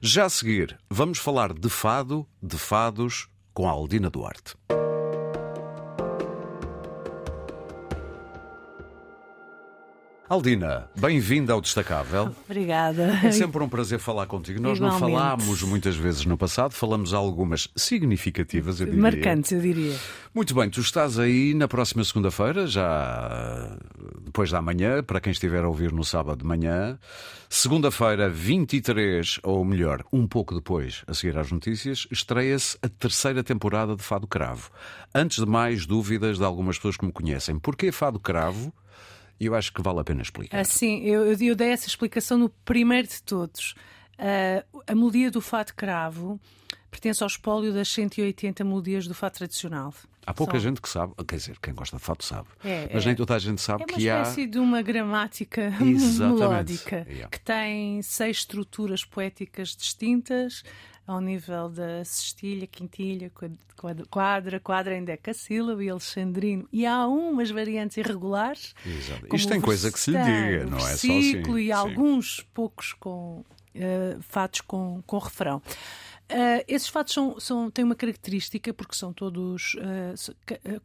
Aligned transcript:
Já 0.00 0.26
a 0.26 0.28
seguir, 0.28 0.78
vamos 0.90 1.16
falar 1.18 1.54
de 1.54 1.70
fado, 1.70 2.26
de 2.42 2.58
fados, 2.58 3.28
com 3.54 3.66
a 3.66 3.70
Aldina 3.72 4.10
Duarte. 4.10 4.54
Aldina, 10.28 10.90
bem-vinda 10.98 11.52
ao 11.52 11.60
Destacável. 11.60 12.34
Obrigada. 12.46 13.20
É 13.22 13.30
sempre 13.30 13.62
um 13.62 13.68
prazer 13.68 14.00
falar 14.00 14.26
contigo. 14.26 14.60
Nós 14.60 14.80
não 14.80 14.88
Igualmente. 14.88 15.12
falámos 15.20 15.62
muitas 15.62 15.94
vezes 15.94 16.24
no 16.24 16.36
passado, 16.36 16.72
falamos 16.72 17.14
algumas 17.14 17.68
significativas, 17.76 18.80
eu 18.80 18.86
diria. 18.86 19.00
Marcantes, 19.00 19.52
eu 19.52 19.60
diria. 19.60 19.96
Muito 20.34 20.52
bem, 20.52 20.68
tu 20.68 20.80
estás 20.80 21.16
aí 21.20 21.54
na 21.54 21.68
próxima 21.68 22.02
segunda-feira, 22.02 22.66
já 22.66 23.78
depois 24.24 24.50
da 24.50 24.60
manhã, 24.60 25.00
para 25.00 25.20
quem 25.20 25.30
estiver 25.30 25.62
a 25.62 25.68
ouvir 25.68 25.92
no 25.92 26.02
sábado 26.02 26.38
de 26.38 26.44
manhã. 26.44 26.98
Segunda-feira, 27.48 28.28
23, 28.28 29.38
ou 29.44 29.64
melhor, 29.64 30.04
um 30.12 30.26
pouco 30.26 30.56
depois, 30.56 31.04
a 31.06 31.14
seguir 31.14 31.38
às 31.38 31.52
notícias, 31.52 32.04
estreia-se 32.10 32.76
a 32.82 32.88
terceira 32.88 33.44
temporada 33.44 33.94
de 33.94 34.02
Fado 34.02 34.26
Cravo. 34.26 34.72
Antes 35.14 35.38
de 35.38 35.46
mais, 35.46 35.86
dúvidas 35.86 36.36
de 36.38 36.44
algumas 36.44 36.78
pessoas 36.78 36.96
que 36.96 37.06
me 37.06 37.12
conhecem. 37.12 37.60
Porquê 37.60 37.92
Fado 37.92 38.18
Cravo? 38.18 38.72
E 39.38 39.46
eu 39.46 39.54
acho 39.54 39.72
que 39.72 39.82
vale 39.82 40.00
a 40.00 40.04
pena 40.04 40.22
explicar. 40.22 40.58
Assim, 40.60 41.02
eu, 41.04 41.26
eu 41.32 41.54
dei 41.54 41.68
essa 41.68 41.86
explicação 41.86 42.38
no 42.38 42.48
primeiro 42.64 43.06
de 43.08 43.22
todos. 43.22 43.74
Ah, 44.18 44.64
a 44.86 44.94
melodia 44.94 45.30
do 45.30 45.40
fado 45.40 45.74
cravo 45.74 46.40
pertence 46.90 47.22
ao 47.22 47.26
espólio 47.26 47.72
das 47.74 47.88
180 47.88 48.64
melodias 48.64 49.06
do 49.06 49.14
fado 49.14 49.34
tradicional. 49.34 49.92
Há 50.26 50.32
pouca 50.34 50.52
São- 50.54 50.60
gente 50.60 50.80
que 50.80 50.88
sabe, 50.88 51.12
quer 51.28 51.36
dizer, 51.36 51.56
quem 51.60 51.72
gosta 51.74 51.96
de 51.98 52.02
fado 52.02 52.24
sabe, 52.24 52.48
É, 52.64 52.88
mas 52.92 53.04
é. 53.04 53.06
nem 53.06 53.14
toda 53.14 53.34
a 53.34 53.38
gente 53.38 53.58
É 53.58 53.62
sabe 53.62 53.84
uma 53.84 53.86
que 53.98 54.08
há. 54.08 54.22
espécie 54.22 54.46
de 54.46 54.58
uma 54.58 54.80
gramática 54.82 55.66
Exatamente. 55.84 56.40
melódica 56.40 56.96
Yeah. 57.08 57.28
que 57.28 57.40
tem 57.40 58.00
seis 58.02 58.38
estruturas 58.38 59.04
poéticas 59.04 59.76
distintas 59.76 60.64
ao 61.06 61.20
nível 61.20 61.68
da 61.68 62.04
sextilha, 62.04 62.66
quintilha, 62.66 63.30
quad- 63.30 63.56
quad- 63.76 64.06
quadra, 64.10 64.58
quadra 64.60 64.96
em 64.96 65.04
decassílabo 65.04 65.80
e 65.80 65.88
alexandrino. 65.88 66.68
E 66.72 66.84
há 66.84 67.06
umas 67.06 67.50
variantes 67.50 67.96
irregulares. 67.96 68.74
Exato. 68.84 69.34
Isto 69.36 69.48
tem 69.48 69.60
coisa 69.60 69.92
que 69.92 70.00
se 70.00 70.10
lhe 70.10 70.18
diga, 70.18 70.66
não 70.66 70.78
é 70.78 70.80
só 70.80 70.86
assim. 70.88 71.18
E 71.20 71.44
Sim. 71.66 71.70
alguns 71.72 72.44
poucos 72.52 72.92
com 72.94 73.44
eh, 73.74 74.16
fatos 74.20 74.62
com, 74.62 75.02
com 75.06 75.18
refrão. 75.18 75.62
Eh, 76.28 76.64
esses 76.66 76.88
fatos 76.88 77.14
são, 77.14 77.38
são- 77.38 77.70
têm 77.70 77.84
uma 77.84 77.94
característica 77.94 78.74
porque 78.74 78.96
são 78.96 79.12
todos 79.12 79.76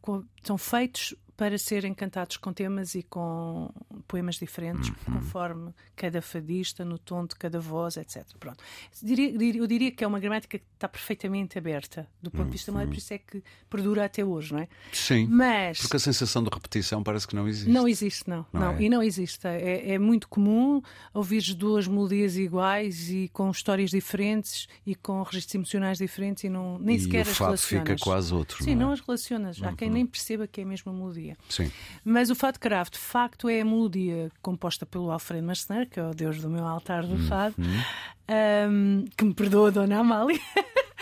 com- 0.00 0.22
são 0.44 0.56
feitos 0.56 1.14
para 1.36 1.56
serem 1.58 1.92
cantados 1.94 2.36
com 2.36 2.52
temas 2.52 2.94
e 2.94 3.02
com 3.02 3.70
poemas 4.06 4.36
diferentes, 4.36 4.88
Uhum. 4.90 5.14
conforme 5.14 5.72
cada 5.96 6.20
fadista, 6.22 6.84
no 6.84 6.98
tom 6.98 7.26
de 7.26 7.34
cada 7.36 7.58
voz, 7.58 7.96
etc. 7.96 8.24
Pronto. 8.38 8.62
Eu 9.02 9.66
diria 9.66 9.90
que 9.90 10.04
é 10.04 10.06
uma 10.06 10.20
gramática 10.20 10.58
que 10.58 10.64
está 10.74 10.88
perfeitamente 10.88 11.58
aberta 11.58 12.06
do 12.22 12.30
ponto 12.30 12.46
de 12.46 12.52
vista 12.52 12.70
Uhum. 12.72 12.86
por 12.86 12.96
isso 12.96 13.12
é 13.14 13.18
que 13.18 13.42
perdura 13.68 14.04
até 14.04 14.24
hoje, 14.24 14.52
não 14.52 14.60
é? 14.60 14.68
Sim. 14.92 15.26
Mas 15.30 15.80
Porque 15.80 15.96
a 15.96 16.00
sensação 16.00 16.42
de 16.42 16.50
repetição 16.52 17.02
parece 17.02 17.26
que 17.26 17.34
não 17.34 17.48
existe. 17.48 17.70
não 17.70 17.88
existe, 17.88 18.28
não. 18.28 18.46
Não 18.52 18.60
não, 18.60 18.72
é? 18.72 18.82
E 18.82 18.88
não 18.88 19.02
existe. 19.02 19.46
É, 19.46 19.92
é 19.94 19.98
muito 19.98 20.28
comum 20.28 20.80
ouvir 21.14 21.42
duas 21.54 21.88
melodias 21.88 22.36
iguais 22.36 23.10
e 23.10 23.28
com 23.32 23.50
histórias 23.50 23.90
diferentes 23.90 24.68
e 24.86 24.94
com 24.94 25.22
registros 25.22 25.54
emocionais 25.54 25.98
diferentes 25.98 26.44
e 26.44 26.48
não, 26.48 26.78
nem 26.78 26.96
e 26.96 27.00
sequer 27.00 27.26
o 27.26 27.30
as 27.30 27.38
relacionas. 27.38 27.88
fica 27.88 27.96
quase 28.04 28.34
outro. 28.34 28.62
Sim, 28.62 28.74
não, 28.74 28.82
não 28.86 28.90
é? 28.90 28.94
as 28.94 29.00
relacionas. 29.00 29.62
Há 29.62 29.72
quem 29.72 29.90
nem 29.90 30.06
perceba 30.06 30.46
que 30.46 30.60
é 30.60 30.64
a 30.64 30.66
mesma 30.66 30.92
melodia. 30.92 31.21
Sim. 31.48 31.70
Mas 32.04 32.30
o 32.30 32.34
fado 32.34 32.58
cravo, 32.60 32.90
de 32.90 32.98
facto, 32.98 33.48
é 33.48 33.60
a 33.60 33.64
melodia 33.64 34.30
composta 34.40 34.84
pelo 34.86 35.10
Alfredo 35.10 35.46
Marceneiro, 35.46 35.88
que 35.90 35.98
é 36.00 36.04
o 36.06 36.10
deus 36.14 36.40
do 36.40 36.48
meu 36.50 36.66
altar 36.66 37.04
Uhum. 37.04 37.16
do 37.16 37.28
fado, 37.28 37.54
ahm, 38.28 39.04
que 39.16 39.24
me 39.24 39.34
perdoa, 39.34 39.70
Dona 39.70 39.98
Amália. 40.00 40.38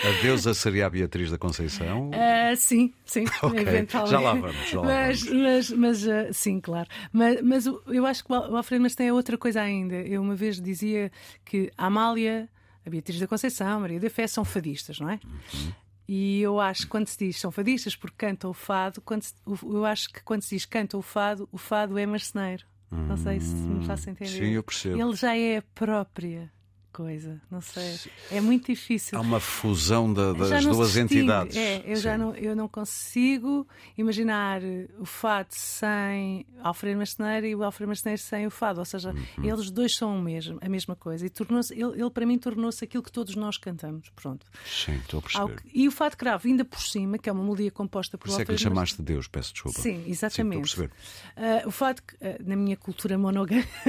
A 0.02 0.22
deusa 0.22 0.54
seria 0.54 0.86
a 0.86 0.91
Beatriz 0.91 1.30
da 1.30 1.36
Conceição. 1.38 2.10
Ah, 2.52 2.56
sim, 2.56 2.92
sim, 3.04 3.24
Ok, 3.42 3.60
eventualmente. 3.60 4.10
já 4.10 4.20
lá 4.20 4.34
vamos, 4.34 4.68
já 4.70 4.80
lá 4.80 4.86
mas, 4.86 5.22
vamos. 5.22 5.42
mas, 5.42 5.70
mas, 5.70 6.08
ah, 6.08 6.32
sim, 6.32 6.60
claro. 6.60 6.88
Mas, 7.12 7.41
mas 7.42 7.66
eu 7.66 8.06
acho 8.06 8.25
que 8.25 8.32
o 8.32 8.34
Al- 8.34 8.50
o 8.53 8.56
Alfredo 8.56 8.82
Mas 8.82 8.94
tem 8.94 9.10
outra 9.12 9.36
coisa 9.38 9.60
ainda. 9.60 9.94
Eu 9.97 10.22
uma 10.22 10.34
vez 10.34 10.60
dizia 10.60 11.12
que 11.44 11.70
a 11.78 11.86
Amália, 11.86 12.48
a 12.84 12.91
Beatriz 12.91 13.20
da 13.20 13.26
Conceição, 13.28 13.69
a 13.69 13.78
Maria 13.80 14.00
da 14.00 14.09
Fé 14.10 14.26
são 14.26 14.44
fadistas, 14.44 14.98
não 14.98 15.10
é? 15.10 15.20
Uhum. 15.25 15.72
E 16.12 16.41
eu 16.41 16.59
acho 16.59 16.82
que 16.82 16.88
quando 16.88 17.06
se 17.06 17.16
diz 17.16 17.38
são 17.38 17.53
fadistas 17.53 17.94
porque 17.94 18.16
cantam 18.26 18.50
o 18.50 18.54
fado, 18.54 19.00
quando 19.00 19.22
se- 19.22 19.34
eu 19.62 19.84
acho 19.84 20.12
que 20.12 20.21
quando 20.25 20.43
se 20.43 20.56
diz 20.56 20.65
canta 20.66 20.97
o 20.98 21.03
fado, 21.03 21.48
o 21.53 21.56
fado 21.56 21.97
é 21.97 22.04
marceneiro. 22.04 22.66
Não 22.91 23.16
sei 23.16 23.38
se 23.38 23.54
me 23.54 23.87
faço 23.87 24.10
entender. 24.10 24.31
Sim, 24.31 24.50
eu 24.54 24.62
percebo. 24.65 25.00
Ele 25.00 25.15
já 25.15 25.37
é 25.37 25.59
a 25.59 25.62
própria 25.72 26.50
coisa, 26.93 27.41
não 27.51 27.61
sei. 27.61 27.99
É 28.31 28.41
muito 28.41 28.67
difícil. 28.67 29.17
Há 29.19 29.21
uma 29.21 29.41
fusão 29.41 30.12
da- 30.12 30.33
Já 30.45 30.56
das 30.56 30.67
duas 30.67 30.97
entidades. 30.97 31.56
É, 31.56 31.83
eu 31.87 31.97
já 31.97 32.12
Sim. 32.15 32.19
não, 32.19 32.34
eu 32.34 32.55
não 32.56 32.69
consigo 32.69 33.67
imaginar 33.97 34.61
o 34.99 35.05
fado 35.06 35.49
sem 35.51 36.45
Alfredo 36.62 36.99
Marceneiro 36.99 37.47
e 37.47 37.55
o 37.55 37.62
Alfredo 37.65 37.89
Marceneiro 37.89 38.21
sem 38.21 38.47
o 38.47 38.51
fado. 38.51 38.78
Ou 38.81 38.84
seja, 38.84 39.11
Uhum. 39.11 39.45
eles 39.45 39.71
dois 39.71 39.95
são 39.97 40.19
o 40.19 40.23
mesmo, 40.23 40.59
a 40.61 40.69
mesma 40.69 40.95
coisa. 40.97 41.25
E 41.27 41.31
tornou-se, 41.31 41.73
ele, 41.73 42.01
ele, 42.01 42.11
para 42.11 42.27
mim 42.27 42.39
tornou-se 42.39 42.84
aquilo 42.84 43.03
que 43.03 43.12
todos 43.12 43.34
nós 43.37 43.57
cantamos. 43.57 44.09
Pronto. 44.17 44.45
Sim, 44.67 44.97
estou 44.97 45.19
a 45.21 45.22
perceber. 45.22 45.61
que- 45.62 45.71
E 45.72 45.89
o 45.89 45.91
fado 45.91 46.17
cravo, 46.17 46.47
ainda 46.49 46.65
por 46.65 46.81
cima, 46.81 47.19
que 47.19 47.28
é 47.28 47.33
uma 47.33 47.43
melodia 47.43 47.71
composta 47.71 48.19
por 48.19 48.25
Por 48.25 48.31
isso 48.33 48.43
é 48.43 48.45
que 48.45 48.53
lhe 48.53 48.59
chamaste 48.59 48.97
de 48.97 49.03
Deus, 49.03 49.27
peço 49.28 49.53
desculpa. 49.53 49.81
Sim, 49.81 50.05
exatamente. 50.07 50.69
Sim, 50.69 50.84
estou 50.84 50.84
a 50.84 50.89
perceber. 50.89 51.62
Ah, 51.65 51.67
o 51.67 51.71
fato 51.71 52.03
que, 52.03 52.17
ah, 52.25 52.37
na 52.45 52.57
minha 52.57 52.77
cultura 52.77 53.17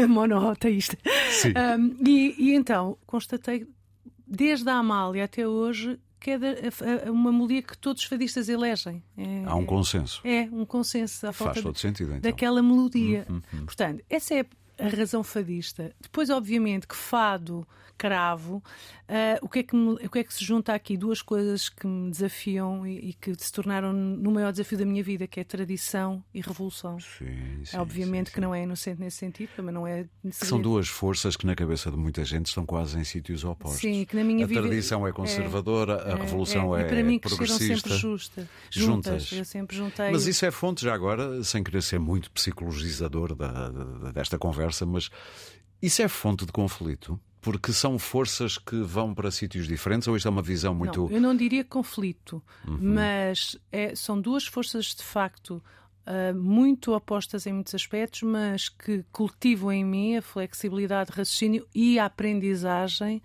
monoteísta. 0.07 0.97
Sim. 1.31 1.53
Ah, 1.55 1.77
e, 2.07 2.35
e 2.37 2.53
então 2.53 2.90
constatei, 3.05 3.67
desde 4.27 4.69
a 4.69 4.75
Amália 4.75 5.25
até 5.25 5.47
hoje, 5.47 5.99
que 6.19 6.31
é 6.31 7.09
uma 7.09 7.31
melodia 7.31 7.63
que 7.63 7.77
todos 7.77 8.03
os 8.03 8.07
fadistas 8.07 8.47
elegem. 8.47 9.03
É, 9.17 9.43
Há 9.45 9.55
um 9.55 9.65
consenso. 9.65 10.21
é 10.23 10.47
um 10.51 10.65
consenso 10.65 11.25
à 11.27 11.33
Faz 11.33 11.47
falta 11.47 11.61
todo 11.63 11.77
sentido, 11.77 12.09
então. 12.09 12.21
daquela 12.21 12.61
melodia. 12.61 13.25
Portanto, 13.65 14.03
essa 14.09 14.35
é 14.35 14.45
a 14.85 14.89
razão 14.89 15.23
fadista. 15.23 15.93
Depois, 16.01 16.29
obviamente, 16.29 16.87
que 16.87 16.95
fado, 16.95 17.67
cravo, 17.97 18.63
ah, 19.07 19.37
o, 19.43 19.47
que 19.49 19.59
é 19.59 19.63
que 19.63 19.75
me- 19.75 19.93
o 19.93 20.09
que 20.09 20.19
é 20.19 20.23
que 20.23 20.33
se 20.33 20.43
junta 20.43 20.73
aqui? 20.73 20.97
Duas 20.97 21.21
coisas 21.21 21.69
que 21.69 21.85
me 21.85 22.09
desafiam 22.09 22.87
e, 22.87 23.09
e 23.09 23.13
que 23.13 23.31
se 23.37 23.51
tornaram 23.51 23.93
no 23.93 24.31
maior 24.31 24.51
desafio 24.51 24.77
da 24.79 24.85
minha 24.85 25.03
vida, 25.03 25.27
que 25.27 25.39
é 25.39 25.43
tradição 25.43 26.23
e 26.33 26.41
revolução. 26.41 26.99
Sim, 26.99 27.63
sim, 27.63 27.77
obviamente 27.77 28.29
sim, 28.29 28.33
que 28.35 28.41
não 28.41 28.55
é 28.55 28.63
inocente 28.63 28.99
nesse 28.99 29.17
sentido, 29.17 29.49
também 29.55 29.71
não 29.73 29.85
é. 29.85 30.07
São 30.31 30.59
duas 30.59 30.87
forças 30.87 31.35
que 31.35 31.45
na 31.45 31.53
cabeça 31.55 31.91
de 31.91 31.97
muita 31.97 32.25
gente 32.25 32.47
estão 32.47 32.65
quase 32.65 32.97
em 32.97 33.03
sítios 33.03 33.43
opostos. 33.43 33.81
Sim, 33.81 34.03
que 34.05 34.15
na 34.15 34.23
minha 34.23 34.45
a 34.45 34.47
vida- 34.47 34.61
tradição 34.61 35.05
é 35.05 35.11
conservadora, 35.11 36.01
a 36.11 36.15
revolução 36.15 36.75
é, 36.75 36.81
E 36.81 36.85
para 36.85 37.03
mim 37.03 37.19
cresceram 37.19 37.45
progressista. 37.45 37.89
sempre 37.89 37.97
justa, 38.01 38.49
Juntas. 38.71 39.21
juntas. 39.25 39.31
Eu 39.37 39.45
sempre 39.45 39.77
juntei. 39.77 40.09
Mas 40.11 40.25
isso 40.25 40.43
é 40.43 40.49
fonte, 40.49 40.83
já 40.83 40.93
agora, 40.95 41.43
sem 41.43 41.63
querer 41.63 41.83
ser 41.83 41.99
muito 41.99 42.31
psicologizador 42.31 43.35
da- 43.35 43.69
da- 43.69 44.11
desta 44.11 44.39
conversa, 44.39 44.70
mas 44.85 45.09
isso 45.81 46.01
é 46.01 46.07
fonte 46.07 46.45
de 46.45 46.51
conflito? 46.51 47.19
Porque 47.41 47.73
são 47.73 47.97
forças 47.97 48.57
que 48.57 48.75
vão 48.81 49.15
para 49.15 49.31
sítios 49.31 49.67
diferentes 49.67 50.07
ou 50.07 50.15
isto 50.15 50.27
é 50.27 50.31
uma 50.31 50.43
visão 50.43 50.75
muito. 50.75 51.01
Não, 51.03 51.09
eu 51.11 51.19
não 51.19 51.35
diria 51.35 51.63
conflito, 51.63 52.41
Uhum. 52.67 52.77
mas 52.79 53.57
é- 53.71 53.95
são 53.95 54.19
duas 54.21 54.45
forças 54.45 54.85
de 54.95 55.03
facto 55.03 55.61
ah, 56.05 56.33
muito 56.33 56.93
opostas 56.95 57.45
em 57.45 57.53
muitos 57.53 57.73
aspectos, 57.75 58.21
mas 58.23 58.69
que 58.69 59.03
cultivam 59.11 59.71
em 59.71 59.83
mim 59.85 60.17
a 60.17 60.21
flexibilidade 60.21 61.11
de 61.11 61.17
raciocínio 61.17 61.67
e 61.75 61.99
a 61.99 62.05
aprendizagem 62.05 63.21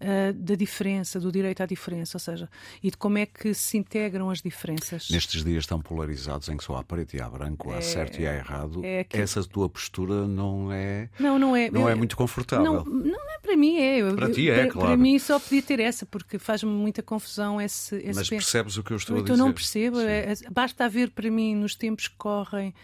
ah, 0.00 0.32
da 0.34 0.54
diferença, 0.54 1.20
do 1.20 1.30
direito 1.30 1.62
à 1.62 1.66
diferença, 1.66 2.16
ou 2.16 2.20
seja, 2.20 2.48
e 2.82 2.90
de 2.90 2.96
como 2.96 3.18
é 3.18 3.26
que 3.26 3.52
se 3.54 3.76
integram 3.78 4.30
as 4.30 4.40
diferenças. 4.40 5.08
Nestes 5.10 5.44
dias 5.44 5.66
tão 5.66 5.80
polarizados 5.80 6.48
em 6.48 6.56
que 6.56 6.64
só 6.64 6.76
há 6.76 6.82
preto 6.84 7.14
e 7.14 7.20
há 7.20 7.28
branco, 7.28 7.72
há 7.72 7.80
certo 7.82 8.20
e 8.20 8.26
há 8.26 8.34
errado, 8.34 8.84
é 8.84 9.00
aquilo- 9.00 9.22
essa 9.22 9.44
tua 9.44 9.68
postura 9.68 10.26
não 10.26 10.72
é, 10.72 11.08
Não, 11.18 11.38
não 11.38 11.54
é. 11.56 11.70
não 11.70 11.88
é 11.88 11.92
eu- 11.92 11.96
muito 11.98 12.16
confortável. 12.16 12.64
Não, 12.64 12.84
não 12.84 13.14
é 13.14 13.19
para 13.42 13.56
mim, 13.56 13.76
é. 13.78 13.98
Eu- 13.98 14.14
Para 14.14 14.28
eu- 14.28 14.32
ti 14.32 14.48
é, 14.50 14.54
para, 14.62 14.70
claro. 14.72 14.88
Para 14.88 14.96
mim 14.96 15.18
só 15.18 15.38
podia 15.38 15.62
ter 15.62 15.80
essa, 15.80 16.04
porque 16.06 16.38
faz-me 16.38 16.70
muita 16.70 17.02
confusão 17.02 17.60
esse, 17.60 17.96
esse 17.96 18.14
Mas 18.18 18.28
percebes 18.28 18.76
o 18.76 18.82
que 18.82 18.92
eu 18.92 18.96
estou 18.96 19.16
a 19.16 19.20
Então 19.20 19.34
dizer? 19.34 19.44
não 19.46 19.52
percebo. 19.52 20.00
É- 20.00 20.32
é- 20.32 20.50
basta 20.50 20.84
haver 20.84 21.10
para 21.10 21.30
mim, 21.30 21.54
nos 21.54 21.74
tempos 21.74 22.08
que 22.08 22.16
correm, 22.16 22.74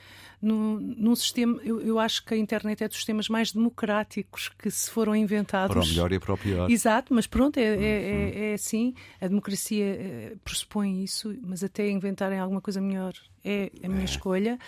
num, 0.41 0.79
num 0.79 1.15
sistema. 1.17 1.59
Eu, 1.65 1.81
eu 1.81 1.99
acho 1.99 2.25
que 2.25 2.35
a 2.35 2.37
internet 2.37 2.85
é 2.85 2.89
dos 2.89 2.97
sistemas 2.99 3.29
mais 3.29 3.53
democráticos 3.53 4.51
que 4.59 4.71
se 4.71 4.91
foram 4.91 5.17
inventados. 5.17 5.75
Para 5.75 5.85
o 5.85 5.89
melhor 5.89 6.13
e 6.13 6.19
para 6.19 6.35
o 6.35 6.39
pior. 6.39 6.71
Exato, 6.71 7.15
mas 7.15 7.27
pronto, 7.27 7.57
é, 7.59 7.63
é, 7.63 7.75
é, 7.77 8.51
é 8.51 8.55
assim. 8.55 8.95
A 9.21 9.27
democracia 9.29 9.85
eh, 9.85 10.33
pressupõe 10.45 11.03
isso, 11.03 11.35
mas 11.43 11.65
até 11.65 11.89
inventarem 11.91 12.39
alguma 12.39 12.61
coisa 12.61 12.81
melhor 12.81 13.15
é 13.45 13.71
a 13.83 13.89
minha 13.89 14.05
escolha. 14.05 14.59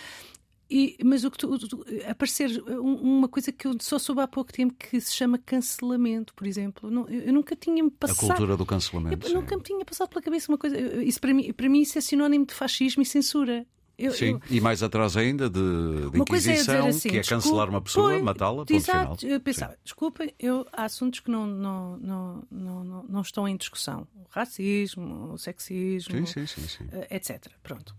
E, 0.70 0.98
mas 1.02 1.24
o 1.24 1.30
que 1.30 1.38
tu, 1.38 1.58
tu- 1.58 1.84
aparecer 2.06 2.62
um- 2.68 2.94
uma 2.96 3.26
coisa 3.28 3.50
que 3.50 3.66
eu 3.66 3.74
só 3.80 3.98
soube 3.98 4.20
há 4.20 4.28
pouco 4.28 4.52
tempo 4.52 4.74
que 4.78 5.00
se 5.00 5.14
chama 5.14 5.38
cancelamento, 5.38 6.34
por 6.34 6.46
exemplo. 6.46 6.90
Não, 6.90 7.08
eu, 7.08 7.22
eu 7.22 7.32
nunca 7.32 7.56
tinha 7.56 7.82
me 7.82 7.88
A 7.88 8.00
passado. 8.06 8.26
cultura 8.26 8.56
do 8.56 8.66
cancelamento. 8.66 9.26
Eu 9.26 9.34
nunca 9.34 9.56
me 9.56 9.62
tinha 9.62 9.82
passado 9.84 10.08
pela 10.10 10.20
cabeça 10.20 10.52
uma 10.52 10.58
coisa. 10.58 10.76
Isso 11.02 11.20
para 11.20 11.32
mim, 11.32 11.52
para 11.54 11.68
mim 11.68 11.80
isso 11.80 11.96
é 11.96 12.00
sinónimo 12.02 12.44
de 12.44 12.52
fascismo 12.52 13.02
e 13.02 13.06
censura. 13.06 13.66
Eu, 13.96 14.12
Sim, 14.12 14.32
eu... 14.34 14.40
e 14.50 14.60
mais 14.60 14.80
atrás 14.80 15.16
ainda 15.16 15.50
de, 15.50 15.58
de 15.58 16.16
uma 16.18 16.24
coisa 16.24 16.50
Inquisição, 16.52 16.74
é 16.74 16.78
dizer 16.82 16.88
assim, 16.90 17.08
que 17.08 17.16
é 17.16 17.22
cancelar 17.22 17.68
uma 17.68 17.80
pessoa, 17.80 18.16
matá-la, 18.22 18.58
ponto 18.58 18.72
exato, 18.72 19.16
final. 19.18 19.34
Eu 19.34 19.40
pensava, 19.40 19.72
Sim. 19.72 19.78
desculpem, 19.82 20.32
eu, 20.38 20.64
há 20.72 20.84
assuntos 20.84 21.18
que 21.18 21.28
não, 21.28 21.46
não, 21.48 21.96
não, 21.96 22.44
não, 22.48 22.84
não, 22.84 23.02
não 23.08 23.20
estão 23.22 23.48
em 23.48 23.56
discussão. 23.56 24.06
O 24.14 24.26
racismo, 24.30 25.32
o 25.32 25.38
sexismo, 25.38 26.14
Sim, 26.14 26.26
sim, 26.26 26.46
sim, 26.46 26.68
sim. 26.68 26.84
eh, 26.92 27.16
etc. 27.16 27.48
Pronto. 27.60 27.92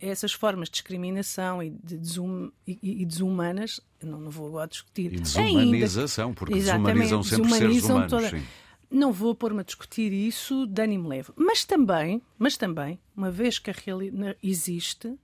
Essas 0.00 0.32
formas 0.32 0.68
de 0.68 0.72
discriminação 0.74 1.62
e, 1.62 1.70
de 1.70 1.96
desum, 1.98 2.50
e, 2.66 2.78
e 2.82 3.04
desumanas, 3.04 3.80
não, 4.02 4.20
não 4.20 4.30
vou 4.30 4.46
agora 4.48 4.68
discutir. 4.68 5.12
E 5.12 5.16
Ainda- 5.16 5.22
desumanização, 5.22 6.32
porque 6.34 6.54
Exatamente, 6.54 6.86
desumanizam 7.00 7.22
sempre 7.22 7.50
seres 7.50 7.74
desumanizam 7.74 7.96
humanos. 7.96 8.10
toda- 8.12 8.30
Sim. 8.30 8.46
Não 8.90 9.10
vou 9.12 9.34
pôr-me 9.34 9.60
a 9.60 9.64
discutir 9.64 10.12
isso 10.12 10.66
de 10.66 10.82
ânimo 10.82 11.08
leve. 11.08 11.30
Mas 11.34 11.64
também, 11.64 12.20
mas 12.38 12.56
também, 12.58 13.00
uma 13.16 13.30
vez 13.30 13.58
que 13.58 13.70
a 13.70 13.74
realidade 13.74 14.36
existe, 14.42 15.14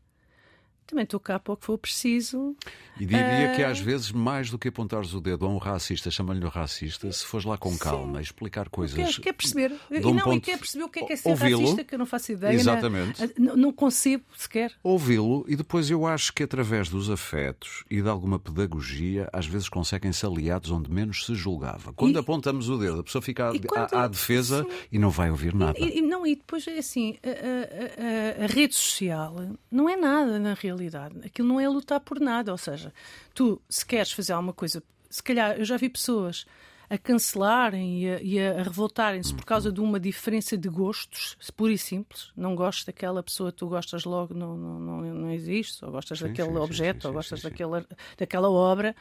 também 0.89 1.05
estou 1.05 1.21
cá 1.21 1.39
para 1.39 1.53
o 1.53 1.57
que 1.57 1.65
for 1.67 1.79
preciso. 1.79 2.57
E 2.99 3.07
diria 3.07 3.53
Ah. 3.53 3.55
que 3.55 3.63
às 3.63 3.79
vezes, 3.79 4.11
mais 4.11 4.51
do 4.51 4.59
que 4.59 4.69
apontares 4.69 5.13
o 5.15 5.21
dedo 5.21 5.47
a 5.47 5.49
um 5.49 5.59
racista, 5.59 6.11
chamando-lhe 6.11 6.49
racista, 6.49 7.13
se 7.13 7.25
fores 7.25 7.47
lá 7.47 7.57
com 7.57 7.77
calma, 7.79 8.21
explicar 8.21 8.69
coisas. 8.69 8.97
Quer, 9.17 9.23
quer 9.23 9.33
perceber? 9.35 9.69
de 9.91 9.97
e 9.99 9.99
um 10.07 10.11
não, 10.15 10.19
e 10.19 10.23
ponto- 10.23 10.41
quer 10.45 10.59
perceber 10.59 10.85
o 10.85 10.89
que 10.89 10.99
é, 11.01 11.07
que 11.07 11.13
é 11.13 11.17
ser 11.17 11.35
racista, 11.35 11.85
que 11.85 11.95
eu 11.95 11.99
não 11.99 12.07
faço 12.07 12.33
ideia. 12.33 12.53
Exatamente. 12.55 13.21
né? 13.21 13.31
Não, 13.39 13.57
não 13.57 13.73
concebo 13.73 14.25
sequer. 14.37 14.73
Ouvi-lo 14.83 15.45
e 15.47 15.55
depois 15.55 15.91
eu 15.91 16.07
acho 16.07 16.33
que 16.33 16.43
através 16.43 16.89
dos 16.89 17.09
afetos 17.11 17.85
e 17.91 18.01
de 18.03 18.09
alguma 18.09 18.39
pedagogia, 18.39 19.29
às 19.33 19.47
vezes 19.47 19.69
conseguem-se 19.69 20.25
aliados 20.27 20.71
onde 20.71 20.91
menos 20.91 21.25
se 21.27 21.35
julgava. 21.35 21.93
Quando 21.93 22.17
E- 22.17 22.19
apontamos 22.19 22.69
o 22.69 22.79
dedo, 22.79 23.01
a 23.01 23.05
pessoa 23.05 23.23
fica 23.23 23.51
à, 23.51 23.55
E 23.55 23.61
quando- 23.61 23.95
à- 23.95 24.05
à 24.05 24.09
defesa 24.09 24.67
e 24.91 24.99
não 24.99 25.11
vai 25.11 25.31
ouvir 25.31 25.55
nada. 25.55 25.79
E, 25.79 25.99
e- 25.99 26.03
não, 26.03 26.27
e 26.27 26.35
depois 26.35 26.67
é 26.67 26.79
assim, 26.79 27.17
a, 27.23 27.29
a- 27.29 28.43
a- 28.43 28.45
a 28.45 28.47
rede 28.47 28.75
social 28.75 29.37
não 29.71 29.89
é 29.89 29.97
nada 29.97 30.39
na 30.39 30.55
realidade. 30.55 30.78
Aquilo 31.25 31.49
não 31.49 31.61
é 31.61 31.69
lutar 31.69 32.01
por 32.01 32.21
nada. 32.21 32.53
Ou 32.53 32.59
seja, 32.59 32.93
tu, 33.35 33.61
se 33.69 33.85
queres 33.85 34.13
fazer 34.13 34.33
alguma 34.33 34.53
coisa, 34.53 34.83
se 35.11 35.23
calhar 35.23 35.59
eu 35.59 35.65
já 35.65 35.77
vi 35.77 35.89
pessoas 35.89 36.47
a 36.91 36.97
cancelarem 36.97 38.03
e 38.03 38.11
a, 38.11 38.23
e 38.23 38.41
a 38.41 38.63
revoltarem-se 38.63 39.35
por 39.35 39.45
causa 39.45 39.71
de 39.71 39.81
uma 39.81 40.01
diferença 40.01 40.57
de 40.57 40.69
gostos, 40.69 41.37
pura 41.55 41.73
e 41.73 41.79
simples. 41.79 42.33
Não 42.35 42.55
gostas 42.55 42.87
daquela 42.87 43.23
pessoa, 43.23 43.53
tu 43.53 43.69
gostas 43.69 44.05
logo, 44.05 44.33
não, 44.33 44.57
não, 44.57 44.81
não, 44.81 45.15
não 45.15 45.31
existe, 45.31 45.85
ou 45.85 45.91
gostas 45.91 46.19
Sim, 46.19 46.29
daquele 46.29 46.49
sim, 46.49 46.57
objeto, 46.57 47.03
sim, 47.03 47.09
ou 47.09 47.15
gostas 47.15 47.43
daquela, 47.43 47.87
daquela 48.17 48.51
obra. 48.51 48.97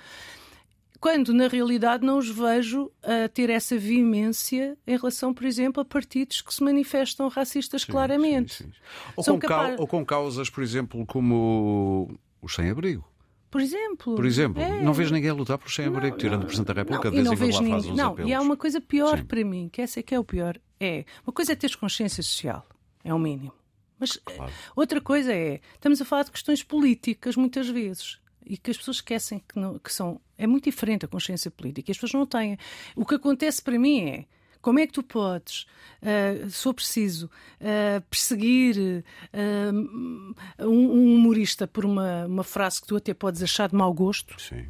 Quando, 0.99 1.33
na 1.33 1.47
realidade, 1.47 2.05
não 2.05 2.17
os 2.17 2.29
vejo 2.29 2.91
a 3.03 3.27
ter 3.29 3.49
essa 3.49 3.77
veemência 3.77 4.77
em 4.85 4.97
relação, 4.97 5.33
por 5.33 5.45
exemplo, 5.45 5.81
a 5.81 5.85
partidos 5.85 6.41
que 6.41 6.53
se 6.53 6.63
manifestam 6.63 7.27
racistas 7.27 7.83
claramente. 7.85 8.55
Sim, 8.55 8.63
sim. 8.65 8.71
Ou, 9.15 9.23
com 9.23 9.39
capaz- 9.39 9.79
ou 9.79 9.87
com 9.87 10.05
causas, 10.05 10.49
por 10.49 10.63
exemplo, 10.63 11.05
como 11.05 12.09
os 12.41 12.53
sem-abrigo. 12.55 13.03
Por 13.49 13.61
exemplo. 13.61 14.15
Por 14.15 14.25
exemplo, 14.25 14.61
é. 14.61 14.81
não 14.81 14.91
vejo 14.93 15.13
ninguém 15.13 15.29
a 15.29 15.33
lutar 15.33 15.57
por 15.57 15.71
sem-abrigo, 15.71 16.17
tirando 16.17 16.43
o 16.43 16.45
Presidente 16.45 16.67
da 16.67 16.81
República, 16.81 17.09
não, 17.09 17.11
de 17.11 17.15
vez 17.17 17.27
não 17.29 17.35
vejo 17.35 17.57
faz 17.57 17.63
ninguém. 17.65 17.91
uns 17.91 17.97
Não, 17.97 18.11
apelos. 18.11 18.29
e 18.31 18.33
há 18.33 18.41
uma 18.41 18.57
coisa 18.57 18.81
pior 18.81 19.19
Sim. 19.19 19.25
para 19.25 19.43
mim, 19.45 19.69
que 19.71 19.81
essa 19.81 19.99
é 19.99 20.03
que 20.03 20.13
é 20.13 20.19
o 20.19 20.23
pior. 20.23 20.59
É, 20.79 21.05
uma 21.25 21.31
coisa 21.33 21.53
é 21.53 21.55
teres 21.55 21.75
consciência 21.75 22.21
social, 22.21 22.67
é 23.03 23.13
o 23.13 23.17
mínimo. 23.19 23.53
Mas 23.99 24.17
eh, 24.17 24.35
Claro. 24.35 24.51
outra 24.75 24.99
coisa 25.01 25.33
é, 25.33 25.61
estamos 25.73 26.01
a 26.01 26.05
falar 26.05 26.23
de 26.23 26.31
questões 26.31 26.61
políticas 26.61 27.35
muitas 27.35 27.67
vezes. 27.69 28.19
E 28.49 28.57
que 28.57 28.71
as 28.71 28.77
pessoas 28.77 28.97
esquecem 28.97 29.39
que, 29.47 29.59
não- 29.59 29.77
que 29.79 29.91
são. 29.91 30.19
É 30.37 30.45
muito 30.47 30.65
diferente 30.65 31.05
a 31.05 31.07
consciência 31.07 31.49
política. 31.51 31.91
As 31.91 31.97
pessoas 31.97 32.13
não 32.13 32.25
têm. 32.25 32.57
O 32.95 33.05
que 33.05 33.15
acontece 33.15 33.61
para 33.61 33.77
mim 33.77 34.01
é. 34.01 34.25
Como 34.61 34.79
é 34.79 34.87
que 34.87 34.93
tu 34.93 35.03
podes, 35.03 35.65
ah, 36.01 36.49
se 36.49 36.63
for 36.63 36.73
preciso, 36.73 37.29
ah, 37.61 38.01
perseguir 38.09 39.03
ah, 39.31 40.65
um, 40.65 40.67
um 40.67 41.15
humorista 41.15 41.67
por 41.67 41.85
uma, 41.85 42.25
uma 42.25 42.43
frase 42.43 42.81
que 42.81 42.87
tu 42.87 42.95
até 42.97 43.13
podes 43.13 43.41
achar 43.43 43.69
de 43.69 43.75
mau 43.75 43.93
gosto, 43.93 44.39
Sim. 44.41 44.65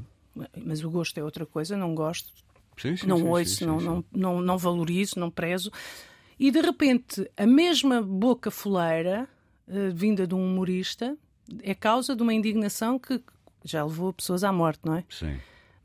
mas 0.64 0.84
o 0.84 0.90
gosto 0.92 1.18
é 1.18 1.24
outra 1.24 1.46
coisa, 1.46 1.76
não 1.78 1.96
gosto, 1.96 2.32
Sim, 2.78 2.96
sim, 2.96 3.08
não 3.08 3.18
sim, 3.18 3.24
ouço, 3.24 3.66
não, 3.66 3.80
não, 3.80 4.06
não, 4.12 4.42
não 4.42 4.58
valorizo, 4.58 5.20
não 5.20 5.32
prezo. 5.32 5.72
E 6.38 6.52
de 6.52 6.62
repente, 6.62 7.28
a 7.36 7.48
mesma 7.48 8.02
boca 8.02 8.52
foleira, 8.52 9.28
vinda 9.94 10.28
de 10.28 10.36
um 10.36 10.46
humorista, 10.46 11.18
é 11.64 11.74
causa 11.74 12.16
de 12.16 12.22
uma 12.22 12.34
indignação 12.34 13.00
que 13.00 13.20
já 13.72 13.84
levou 13.84 14.14
pessoas 14.14 14.44
à 14.44 14.52
morte, 14.52 14.82
não 14.86 14.96
é? 14.96 15.04
Sim. 15.10 15.38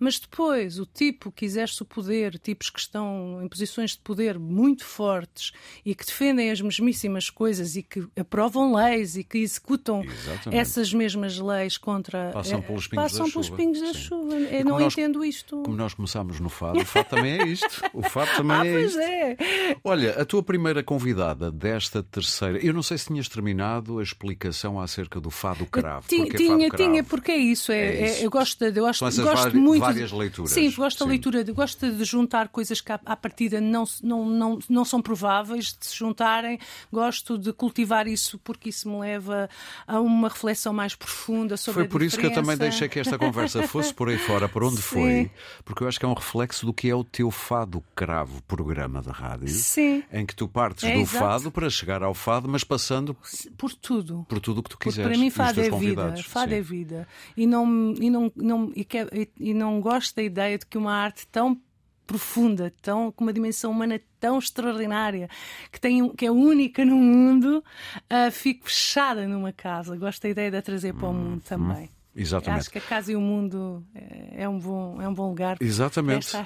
Mas 0.03 0.19
depois, 0.19 0.79
o 0.81 0.85
tipo 0.87 1.31
que 1.31 1.45
exerce 1.45 1.81
o 1.81 1.85
poder, 1.85 2.37
tipos 2.39 2.69
que 2.71 2.81
estão 2.81 3.41
em 3.41 3.47
posições 3.49 3.93
de 3.93 3.99
poder 3.99 4.37
muito 4.39 4.85
fortes 4.85 5.53
e 5.85 5.95
que 5.95 6.05
defendem 6.05 6.51
as 6.51 6.61
mesmíssimas 6.61 7.31
coisas 7.31 7.77
e 7.77 7.83
que 7.85 8.05
aprovam 8.19 8.75
leis 8.75 9.17
e 9.17 9.23
que 9.23 9.39
executam 9.39 10.03
Exatamente. 10.03 10.61
essas 10.61 10.93
mesmas 10.93 11.39
leis 11.39 11.79
contra. 11.79 12.31
Passam 12.33 12.59
eh, 12.59 12.63
pelos 12.63 12.89
pingos 12.89 13.05
passam 13.13 13.27
da 13.27 13.33
pelos 13.33 13.47
chuva. 13.47 13.57
pingos 13.59 13.81
da 13.81 13.93
chuva. 13.95 14.35
Eu 14.35 14.65
não 14.65 14.79
nós- 14.81 14.93
entendo 14.93 15.25
isto. 15.25 15.63
Como 15.63 15.77
nós 15.77 15.95
começámos 15.95 16.41
no 16.41 16.49
fado, 16.49 16.81
o 16.81 16.85
fado 16.85 17.09
também 17.09 17.41
é 17.41 17.47
isto. 17.47 17.83
O 17.95 18.03
fado 18.03 18.31
também 18.37 18.57
Ah, 18.57 18.67
é 18.67 18.73
pois 18.73 18.87
isto. 18.91 19.01
é. 19.01 19.37
Olha, 19.85 20.21
a 20.21 20.25
tua 20.25 20.43
primeira 20.43 20.83
convidada 20.83 21.51
desta 21.53 22.03
terceira, 22.03 22.59
eu 22.59 22.73
não 22.75 22.83
sei 22.83 22.99
se 22.99 23.07
tinhas 23.07 23.29
terminado 23.29 23.99
a 23.99 24.03
explicação 24.03 24.81
acerca 24.81 25.21
do 25.21 25.31
fado 25.31 25.65
cravo. 25.67 26.09
Tinha, 26.09 26.25
é 26.27 26.37
tinha, 26.37 26.49
fado 26.49 26.69
cravo. 26.77 26.91
tinha, 26.91 27.05
porque 27.05 27.31
é 27.31 27.37
isso. 27.37 27.71
É, 27.71 27.77
É 27.79 28.01
é- 28.01 28.07
isso. 28.07 28.25
eu 28.25 28.31
gosto, 28.31 28.65
eu 28.65 28.87
essas 28.89 29.19
gosto 29.19 29.43
vari- 29.45 29.59
muito. 29.59 29.92
Várias 29.95 30.11
de, 30.11 30.17
leituras. 30.17 30.53
Sim, 30.53 30.71
gosto 30.73 30.99
da 31.05 31.11
leitura, 31.11 31.45
de, 31.45 31.53
gosto 31.53 31.91
de 31.91 32.05
juntar 32.05 32.49
coisas 32.49 32.81
que 32.81 32.93
à, 32.93 33.01
à 33.05 33.17
partida 33.17 33.61
não, 33.61 33.85
não, 34.03 34.27
não, 34.27 34.59
não 34.69 34.85
são 34.85 35.01
prováveis 35.03 35.77
de 35.79 35.87
se 35.87 35.97
juntarem. 35.97 36.59
Gosto 36.93 37.39
de 37.39 37.53
cultivar 37.53 38.07
isso 38.07 38.39
porque 38.39 38.69
isso 38.71 38.89
me 38.89 38.99
leva 39.01 39.49
a 39.87 40.01
uma 40.01 40.29
reflexão 40.29 40.73
mais 40.73 40.95
profunda 40.95 41.57
sobre 41.57 41.83
Foi 41.83 41.89
por 41.89 42.03
isso 42.03 42.19
que 42.19 42.27
eu 42.27 42.33
também 42.33 42.57
deixei 42.57 42.89
que 42.89 42.99
esta 42.99 43.19
conversa 43.19 43.63
fosse 43.69 43.93
por 43.93 44.09
aí 44.09 44.19
fora, 44.19 44.49
por 44.49 44.65
onde 44.65 44.77
Sim. 44.77 44.83
foi, 44.83 45.31
porque 45.65 45.83
eu 45.85 45.89
acho 45.89 45.99
que 45.99 46.05
é 46.05 46.09
um 46.09 46.15
reflexo 46.15 46.65
do 46.67 46.73
que 46.73 46.89
é 46.89 46.95
o 46.95 47.05
teu 47.05 47.31
fado 47.31 47.83
cravo 47.95 48.43
programa 48.43 49.01
da 49.03 49.13
rádio, 49.13 49.49
Sim, 49.49 50.03
em 50.13 50.25
que 50.27 50.35
tu 50.35 50.49
partes 50.49 50.85
É, 50.85 50.95
do 50.95 51.01
exato. 51.01 51.19
fado 51.25 51.51
para 51.51 51.69
chegar 51.71 52.03
ao 52.03 52.15
fado, 52.15 52.49
mas 52.49 52.65
passando 52.65 53.17
por 53.57 53.73
tudo. 53.75 54.25
por 54.29 54.41
tudo 54.41 54.59
o 54.59 54.63
que 54.63 54.71
tu 54.71 54.77
Porque 54.77 54.91
quiseres. 54.91 55.11
para 55.13 55.19
mim 55.21 55.31
fado 55.31 55.61
é 55.61 55.71
vida, 55.71 56.15
fado 56.25 56.51
Sim. 56.53 56.57
é 56.57 56.61
vida. 56.61 57.09
E 57.37 57.47
não, 57.47 57.95
e, 57.99 58.11
não, 58.11 58.33
não, 58.37 58.73
e, 58.75 58.85
quer- 58.85 59.09
e- 59.13 59.29
e 59.39 59.55
não 59.55 59.81
gosto 59.83 60.17
da 60.17 60.23
ideia 60.23 60.57
de 60.57 60.65
que 60.65 60.79
uma 60.79 60.95
arte 60.95 61.27
tão 61.27 61.61
profunda, 62.07 62.73
tão, 62.83 63.11
com 63.11 63.25
uma 63.25 63.33
dimensão 63.33 63.71
humana 63.71 64.01
tão 64.21 64.39
extraordinária, 64.39 65.29
que, 65.71 65.81
tem, 65.81 66.09
que 66.11 66.27
é 66.27 66.31
única 66.31 66.85
no 66.85 66.97
mundo, 66.97 67.65
ah, 68.09 68.31
fique 68.31 68.65
fechada 68.65 69.27
numa 69.27 69.53
casa. 69.53 69.97
Gosto 69.97 70.23
da 70.23 70.29
ideia 70.29 70.51
de 70.51 70.57
a 70.57 70.63
trazer 70.63 70.95
para 70.95 71.09
o 71.09 71.15
mundo 71.15 71.43
também. 71.43 71.91
Exatamente. 72.15 72.61
Acho 72.61 72.71
que 72.71 72.79
a 72.79 72.83
casa 72.83 73.13
e 73.13 73.17
o 73.17 73.21
mundo 73.21 73.85
é, 73.95 74.43
é 74.43 74.49
um, 74.49 74.59
bom, 74.59 75.01
é 75.01 75.09
um 75.09 75.15
bom 75.15 75.29
lugar. 75.29 75.57
Exatamente. 75.61 76.37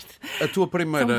A 0.40 0.48
tua 0.48 0.66
primeira 0.68 1.18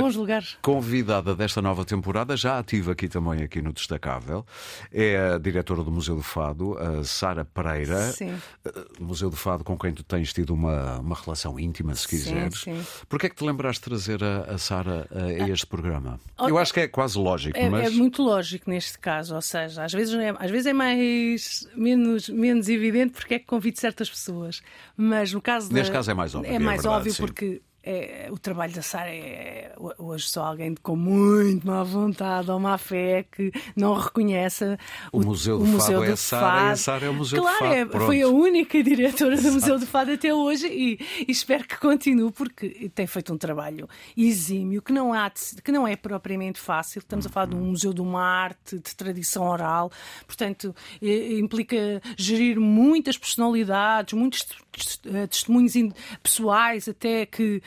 convidada 0.61 1.35
desta 1.35 1.61
nova 1.61 1.83
temporada, 1.83 2.35
já 2.37 2.57
ativa 2.57 2.91
aqui 2.93 3.07
também 3.07 3.43
aqui 3.43 3.61
no 3.61 3.73
Destacável, 3.73 4.45
é 4.91 5.33
a 5.35 5.37
diretora 5.37 5.83
do 5.83 5.91
Museu 5.91 6.15
do 6.15 6.23
Fado, 6.23 6.77
a 6.77 7.03
Sara 7.03 7.43
Pereira. 7.45 8.11
Sim. 8.11 8.33
Uh, 8.65 9.03
Museu 9.03 9.29
do 9.29 9.35
Fado 9.35 9.63
com 9.63 9.77
quem 9.77 9.93
tu 9.93 10.03
tens 10.03 10.31
tido 10.31 10.53
uma, 10.53 10.99
uma 10.99 11.15
relação 11.15 11.59
íntima, 11.59 11.93
se 11.95 12.07
quiseres. 12.07 12.61
sim. 12.61 12.81
Porquê 13.09 13.27
é 13.27 13.29
que 13.29 13.35
te 13.35 13.43
lembraste 13.43 13.81
de 13.83 13.89
trazer 13.89 14.23
a, 14.23 14.53
a 14.53 14.57
Sara 14.57 15.07
a, 15.11 15.43
a 15.43 15.49
este 15.49 15.65
programa? 15.65 16.19
Oh, 16.37 16.47
Eu 16.47 16.57
acho 16.57 16.73
que 16.73 16.79
é 16.81 16.87
quase 16.87 17.17
lógico, 17.17 17.57
É, 17.57 17.69
mas 17.69 17.87
é 17.87 17.89
muito 17.89 18.21
lógico 18.23 18.69
neste 18.69 18.97
caso, 18.97 19.35
ou 19.35 19.41
seja, 19.41 19.83
às 19.83 19.93
vezes 19.93 20.13
é, 20.15 20.33
às 20.37 20.49
vezes 20.51 20.67
é 20.67 20.73
mais 20.73 21.67
menos, 21.75 22.29
menos 22.29 22.69
evidente 22.69 23.13
porque 23.13 23.35
é 23.35 23.39
que 23.39 23.45
convido 23.45 23.79
certas 23.79 24.09
pessoas, 24.09 24.36
mas 24.95 25.31
no 25.33 25.41
caso 25.41 25.71
Neste 25.73 25.89
da- 25.91 25.97
caso 25.97 26.11
é 26.11 26.13
mais 26.13 26.33
óbvio, 26.35 26.51
É 26.51 26.55
é 26.55 26.59
mais 26.59 26.81
verdade, 26.81 26.97
óbvio 26.99 27.13
sim. 27.13 27.21
porque 27.25 27.61
é, 27.89 28.27
o 28.31 28.37
trabalho 28.37 28.73
da 28.73 28.81
Sara 28.81 29.09
é 29.09 29.73
hoje 29.97 30.27
só 30.27 30.43
alguém 30.45 30.75
com 30.75 30.95
muito 30.95 31.65
má 31.65 31.83
vontade 31.83 32.51
ou 32.51 32.59
má 32.59 32.77
fé 32.77 33.23
que 33.31 33.51
não 33.75 33.93
reconhece 33.93 34.77
O 35.11 35.21
Museu 35.21 35.57
do 35.59 35.65
Fado 35.79 36.03
é 36.03 36.11
a 36.11 36.15
Sara 36.17 36.69
e 36.69 36.71
a 36.71 36.75
Sara 36.75 37.05
é 37.05 37.09
o 37.09 37.13
Museu 37.13 37.37
do 37.37 37.43
claro, 37.43 37.59
Fado, 37.59 37.73
é- 37.73 37.85
pronto. 37.85 38.05
foi 38.05 38.21
a 38.21 38.27
única 38.27 38.83
diretora 38.83 39.41
do 39.41 39.51
Museu 39.53 39.79
do 39.79 39.85
Fado 39.87 40.11
até 40.11 40.33
hoje 40.33 40.67
e, 40.67 40.99
e 41.27 41.31
espero 41.31 41.63
que 41.65 41.77
continue 41.77 42.31
porque 42.31 42.91
tem 42.93 43.07
feito 43.07 43.33
um 43.33 43.37
trabalho 43.37 43.87
exímio 44.17 44.81
que 44.81 44.91
não, 44.91 45.13
há 45.13 45.29
de- 45.29 45.61
que 45.63 45.71
não 45.71 45.87
é 45.87 45.95
propriamente 45.95 46.59
fácil. 46.59 46.99
Estamos 46.99 47.25
a 47.25 47.29
falar 47.29 47.45
de 47.47 47.55
um 47.55 47.65
museu 47.71 47.93
de 47.93 48.01
uma 48.01 48.21
arte 48.21 48.75
de 48.79 48.95
tradição 48.95 49.43
oral, 49.47 49.91
portanto 50.25 50.75
eh, 51.01 51.37
implica 51.39 52.01
gerir 52.17 52.59
muitas 52.59 53.17
personalidades, 53.17 54.13
muitos 54.13 54.45
eh, 55.05 55.25
testemunhos 55.27 55.73
pessoais 56.21 56.87
até 56.89 57.25
que 57.25 57.61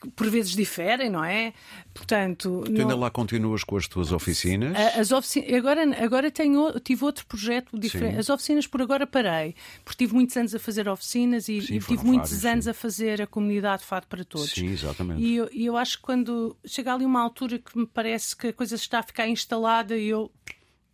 que 0.00 0.08
por 0.10 0.28
vezes 0.30 0.52
diferem, 0.52 1.10
não 1.10 1.24
é? 1.24 1.52
Portanto, 1.94 2.62
tu 2.64 2.70
ainda 2.70 2.84
não- 2.84 2.98
lá 2.98 3.10
continuas 3.10 3.64
com 3.64 3.76
as 3.76 3.88
tuas 3.88 4.12
oficinas. 4.12 4.76
As 4.96 5.10
oficinas, 5.12 5.52
agora, 5.54 6.04
agora 6.04 6.30
tenho, 6.30 6.78
tive 6.80 7.04
outro 7.04 7.24
projeto 7.26 7.78
diferente. 7.78 8.14
Sim. 8.14 8.18
As 8.20 8.28
oficinas 8.28 8.66
por 8.66 8.82
agora 8.82 9.06
parei, 9.06 9.54
porque 9.84 10.04
tive 10.04 10.14
muitos 10.14 10.36
anos 10.36 10.54
a 10.54 10.58
fazer 10.58 10.88
oficinas 10.88 11.48
e, 11.48 11.60
Sim, 11.62 11.74
e 11.76 11.80
tive 11.80 12.04
muitos 12.04 12.30
vários, 12.30 12.44
anos 12.44 12.64
sim. 12.64 12.70
a 12.70 12.74
fazer 12.74 13.22
a 13.22 13.26
comunidade 13.26 13.84
Fado 13.84 14.06
para 14.06 14.24
Todos. 14.24 14.50
Sim, 14.50 14.66
exatamente. 14.68 15.22
E 15.22 15.36
eu, 15.36 15.48
e 15.52 15.64
eu 15.66 15.76
acho 15.76 15.96
que 15.98 16.02
quando 16.02 16.56
chega 16.66 16.92
ali 16.92 17.04
uma 17.04 17.20
altura 17.22 17.58
que 17.58 17.76
me 17.78 17.86
parece 17.86 18.36
que 18.36 18.48
a 18.48 18.52
coisa 18.52 18.74
está 18.74 18.98
a 18.98 19.02
ficar 19.02 19.26
instalada 19.28 19.96
e 19.96 20.08
eu 20.08 20.30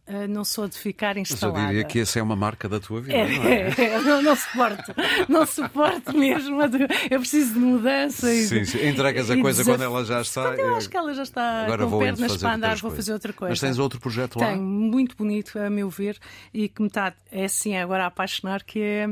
Uh, 0.04 0.26
não 0.28 0.44
sou 0.44 0.66
de 0.66 0.76
ficar 0.76 1.16
instalada. 1.16 1.59
Mas 1.59 1.62
eu 1.62 1.68
diria 1.68 1.85
que 1.85 2.00
essa 2.00 2.18
é 2.18 2.23
uma 2.23 2.35
marca 2.35 2.68
da 2.68 2.80
tua 2.80 3.00
vida, 3.00 3.18
é, 3.18 3.37
não 3.37 3.44
é? 3.44 3.68
é 3.78 4.00
não, 4.00 4.21
não, 4.21 4.35
suporto, 4.35 4.94
não 5.28 5.47
suporto 5.47 6.18
mesmo. 6.18 6.61
Eu 7.09 7.21
preciso 7.21 7.54
de 7.54 7.61
mudança. 7.61 8.35
E 8.35 8.42
sim, 8.42 8.64
sim. 8.64 8.85
Entregas 8.85 9.30
a 9.30 9.40
coisa 9.40 9.64
quando 9.64 9.85
ela 9.85 10.04
já 10.04 10.21
está. 10.21 10.42
Quando 10.42 10.59
eu 10.59 10.75
acho 10.75 10.90
que 10.90 10.97
ela 10.97 11.14
já 11.14 11.23
está 11.23 11.64
Agora 11.66 11.87
com 11.87 11.99
pernas 12.00 12.37
para 12.37 12.54
andar, 12.54 12.76
vou 12.78 12.90
fazer 12.90 13.12
outra 13.12 13.32
coisa. 13.32 13.52
Mas 13.52 13.61
tens 13.61 13.78
outro 13.78 14.00
projeto 14.00 14.40
lá? 14.40 14.47
Tenho, 14.49 14.61
muito 14.61 15.16
bonito, 15.16 15.56
a 15.56 15.71
meu 15.71 15.88
ver, 15.88 16.18
e 16.52 16.68
que 16.68 16.82
me 16.82 16.88
está, 16.88 17.14
é 17.30 17.44
assim, 17.44 17.76
agora 17.76 18.02
a 18.02 18.06
apaixonar, 18.09 18.64
que 18.64 18.80
é. 18.80 19.09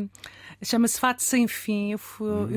Chama-se 0.63 0.99
Fato 0.99 1.23
Sem 1.23 1.47
Fim. 1.47 1.93
Eu 1.93 2.01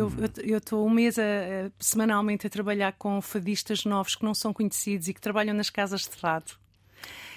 hum. 0.08 0.58
estou 0.58 0.86
um 0.86 0.90
mês 0.90 1.18
a, 1.20 1.72
semanalmente 1.80 2.48
a 2.48 2.50
trabalhar 2.50 2.94
com 2.94 3.22
fadistas 3.22 3.86
novos 3.86 4.16
que 4.16 4.26
não 4.26 4.34
são 4.34 4.52
conhecidos 4.52 5.08
e 5.08 5.14
que 5.14 5.22
trabalham 5.22 5.54
nas 5.54 5.70
casas 5.70 6.02
de 6.02 6.16
fado. 6.16 6.63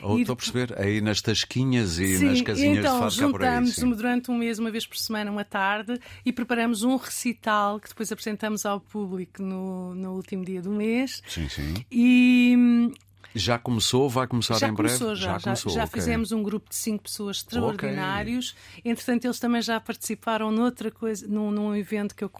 Ou 0.02 0.18
estou 0.18 0.34
a 0.34 0.36
perceber, 0.36 0.78
aí 0.78 1.00
nas 1.00 1.20
tasquinhas 1.20 1.98
e 1.98 2.18
sim, 2.18 2.24
nas 2.26 2.42
casinhas 2.42 2.78
então, 2.78 2.94
de 2.94 3.00
fado 3.00 3.10
juntamos 3.10 3.82
aí, 3.82 3.94
durante 3.94 4.30
um 4.30 4.36
mês, 4.36 4.58
uma 4.58 4.70
vez 4.70 4.86
por 4.86 4.96
semana, 4.96 5.30
uma 5.30 5.44
tarde, 5.44 5.98
e 6.24 6.32
preparamos 6.32 6.82
um 6.82 6.96
recital 6.96 7.80
que 7.80 7.88
depois 7.88 8.12
apresentamos 8.12 8.66
ao 8.66 8.80
público 8.80 9.42
no, 9.42 9.94
no 9.94 10.12
último 10.12 10.44
dia 10.44 10.60
do 10.60 10.70
mês. 10.70 11.22
Sim, 11.26 11.48
sim. 11.48 11.74
E, 11.90 12.92
já 13.36 13.58
começou? 13.58 14.08
Vai 14.08 14.26
começar 14.26 14.58
já 14.58 14.68
em 14.68 14.74
começou, 14.74 15.08
breve? 15.08 15.20
Já, 15.20 15.38
já 15.38 15.40
começou, 15.40 15.72
já, 15.72 15.84
okay. 15.84 16.00
fizemos 16.00 16.32
um 16.32 16.42
grupo 16.42 16.68
de 16.68 16.76
cinco 16.76 17.04
pessoas 17.04 17.38
extraordinários. 17.38 18.54
Okay. 18.78 18.92
Entretanto, 18.92 19.24
eles 19.24 19.38
também 19.38 19.62
já 19.62 19.78
participaram 19.80 20.50
noutra 20.50 20.90
coisa, 20.90 21.26
num, 21.26 21.50
num 21.50 21.74
evento 21.74 22.14
que 22.14 22.24
eu 22.24 22.30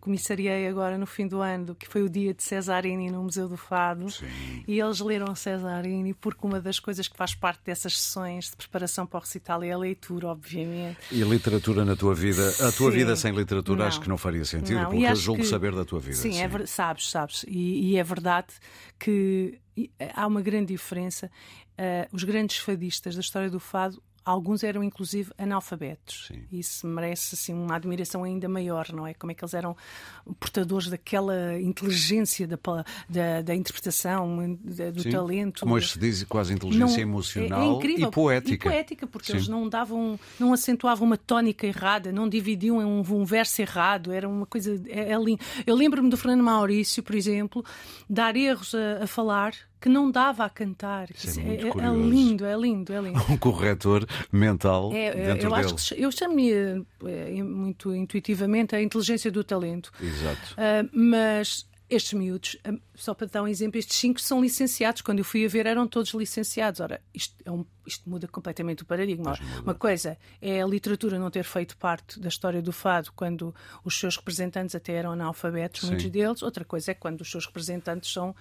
comissariei 0.00 0.66
agora 0.66 0.98
no 0.98 1.06
fim 1.06 1.26
do 1.26 1.40
ano, 1.40 1.74
que 1.74 1.86
foi 1.86 2.02
o 2.02 2.08
dia 2.08 2.32
de 2.32 2.42
Cesarini 2.42 3.10
no 3.10 3.22
Museu 3.22 3.48
do 3.48 3.56
Fado. 3.56 4.10
Sim. 4.10 4.26
E 4.66 4.80
eles 4.80 5.00
leram 5.00 5.34
Cesarini 5.34 6.14
porque 6.14 6.46
uma 6.46 6.60
das 6.60 6.78
coisas 6.78 7.08
que 7.08 7.16
faz 7.16 7.34
parte 7.34 7.60
dessas 7.64 7.98
sessões 7.98 8.50
de 8.50 8.56
preparação 8.56 9.06
para 9.06 9.18
o 9.18 9.20
recital 9.20 9.62
é 9.62 9.72
a 9.72 9.78
leitura, 9.78 10.28
obviamente. 10.28 10.98
E 11.12 11.22
a 11.22 11.26
literatura 11.26 11.84
na 11.84 11.96
tua 11.96 12.14
vida? 12.14 12.52
A 12.60 12.72
tua 12.72 12.90
vida 12.90 13.14
sem 13.16 13.32
literatura 13.32 13.80
não. 13.80 13.86
acho 13.86 14.00
que 14.00 14.08
não 14.08 14.16
faria 14.16 14.44
sentido, 14.44 14.80
não. 14.80 14.90
porque 14.90 15.04
eu 15.04 15.16
julgo 15.16 15.42
que... 15.42 15.48
saber 15.48 15.74
da 15.74 15.84
tua 15.84 16.00
vida. 16.00 16.16
Sim, 16.16 16.40
é 16.40 16.48
Sim. 16.48 16.56
É, 16.62 16.66
sabes, 16.66 17.10
sabes. 17.10 17.44
E, 17.48 17.92
e 17.92 17.96
é 17.98 18.04
verdade 18.04 18.48
que 18.98 19.58
há 20.14 20.26
uma 20.26 20.40
grande 20.40 20.72
diferença. 20.72 21.30
Uh, 21.78 22.08
os 22.10 22.24
grandes 22.24 22.58
fadistas 22.58 23.14
da 23.14 23.20
história 23.20 23.50
do 23.50 23.60
fado 23.60 24.02
Alguns 24.26 24.64
eram 24.64 24.82
inclusive 24.82 25.30
analfabetos. 25.38 26.26
Sim. 26.26 26.42
Isso 26.50 26.84
merece 26.84 27.36
assim, 27.36 27.54
uma 27.54 27.76
admiração 27.76 28.24
ainda 28.24 28.48
maior, 28.48 28.92
não 28.92 29.06
é? 29.06 29.14
Como 29.14 29.30
é 29.30 29.34
que 29.36 29.44
eles 29.44 29.54
eram 29.54 29.76
portadores 30.40 30.88
daquela 30.88 31.56
inteligência 31.60 32.44
da, 32.44 32.58
da, 33.08 33.42
da 33.42 33.54
interpretação, 33.54 34.58
da, 34.64 34.90
do 34.90 35.02
Sim. 35.02 35.10
talento. 35.10 35.60
Como 35.60 35.74
hoje 35.74 35.92
se 35.92 35.98
diz, 36.00 36.24
quase 36.24 36.52
inteligência 36.52 36.96
não, 36.96 37.12
emocional 37.12 37.80
é, 37.80 37.86
é 37.86 38.00
e 38.00 38.10
poética. 38.10 38.68
E 38.68 38.72
poética, 38.72 39.06
porque 39.06 39.26
Sim. 39.26 39.34
eles 39.34 39.46
não 39.46 39.68
davam, 39.68 40.18
não 40.40 40.52
acentuavam 40.52 41.06
uma 41.06 41.16
tónica 41.16 41.64
errada, 41.64 42.10
não 42.10 42.28
dividiam 42.28 42.78
um, 42.78 42.98
um 42.98 43.24
verso 43.24 43.62
errado, 43.62 44.12
era 44.12 44.28
uma 44.28 44.44
coisa. 44.44 44.82
É, 44.88 45.12
é. 45.12 45.16
Eu 45.64 45.76
lembro-me 45.76 46.10
do 46.10 46.16
Fernando 46.16 46.42
Maurício, 46.42 47.00
por 47.00 47.14
exemplo, 47.14 47.64
dar 48.10 48.34
erros 48.34 48.74
a, 48.74 49.04
a 49.04 49.06
falar 49.06 49.54
que 49.80 49.88
não 49.88 50.10
dava 50.10 50.44
a 50.44 50.50
cantar. 50.50 51.08
Isso 51.10 51.40
é, 51.40 51.42
é, 51.42 51.46
é, 51.46 51.68
é, 51.68 51.94
lindo, 51.94 52.44
é 52.44 52.56
lindo, 52.56 52.92
é 52.92 53.00
lindo. 53.00 53.20
Um 53.28 53.36
corretor 53.36 54.06
mental 54.32 54.92
é, 54.92 55.12
dentro 55.14 55.48
eu 55.48 55.54
dele. 55.54 55.74
Acho 55.74 55.94
que, 55.94 56.02
eu 56.02 56.12
chamo-lhe 56.12 56.84
eh, 57.04 57.42
muito 57.42 57.94
intuitivamente 57.94 58.74
a 58.74 58.80
inteligência 58.80 59.30
do 59.30 59.42
talento. 59.44 59.90
Exato. 60.00 60.54
Uh, 60.54 60.88
mas 60.92 61.66
estes 61.88 62.14
miúdos, 62.14 62.56
ah, 62.64 62.72
só 62.96 63.14
para 63.14 63.26
dar 63.26 63.42
um 63.42 63.48
exemplo, 63.48 63.78
estes 63.78 63.96
cinco 63.96 64.20
são 64.20 64.40
licenciados. 64.40 65.02
Quando 65.02 65.18
eu 65.18 65.24
fui 65.24 65.44
a 65.44 65.48
ver, 65.48 65.66
eram 65.66 65.86
todos 65.86 66.12
licenciados. 66.12 66.80
Ora, 66.80 67.00
isto, 67.14 67.34
é 67.44 67.50
um, 67.50 67.64
isto 67.86 68.08
muda 68.08 68.26
completamente 68.26 68.82
o 68.82 68.86
paradigma. 68.86 69.38
Uma 69.62 69.74
coisa 69.74 70.16
é 70.40 70.62
a 70.62 70.66
literatura 70.66 71.18
não 71.18 71.30
ter 71.30 71.44
feito 71.44 71.76
parte 71.76 72.18
da 72.18 72.28
história 72.28 72.62
do 72.62 72.72
fado 72.72 73.10
quando 73.14 73.54
os 73.84 73.98
seus 73.98 74.16
representantes 74.16 74.74
até 74.74 74.92
eram 74.92 75.12
analfabetos, 75.12 75.82
Sim. 75.82 75.88
muitos 75.88 76.10
deles. 76.10 76.42
Outra 76.42 76.64
coisa 76.64 76.92
é 76.92 76.94
quando 76.94 77.20
os 77.20 77.30
seus 77.30 77.46
representantes 77.46 78.12
são, 78.12 78.34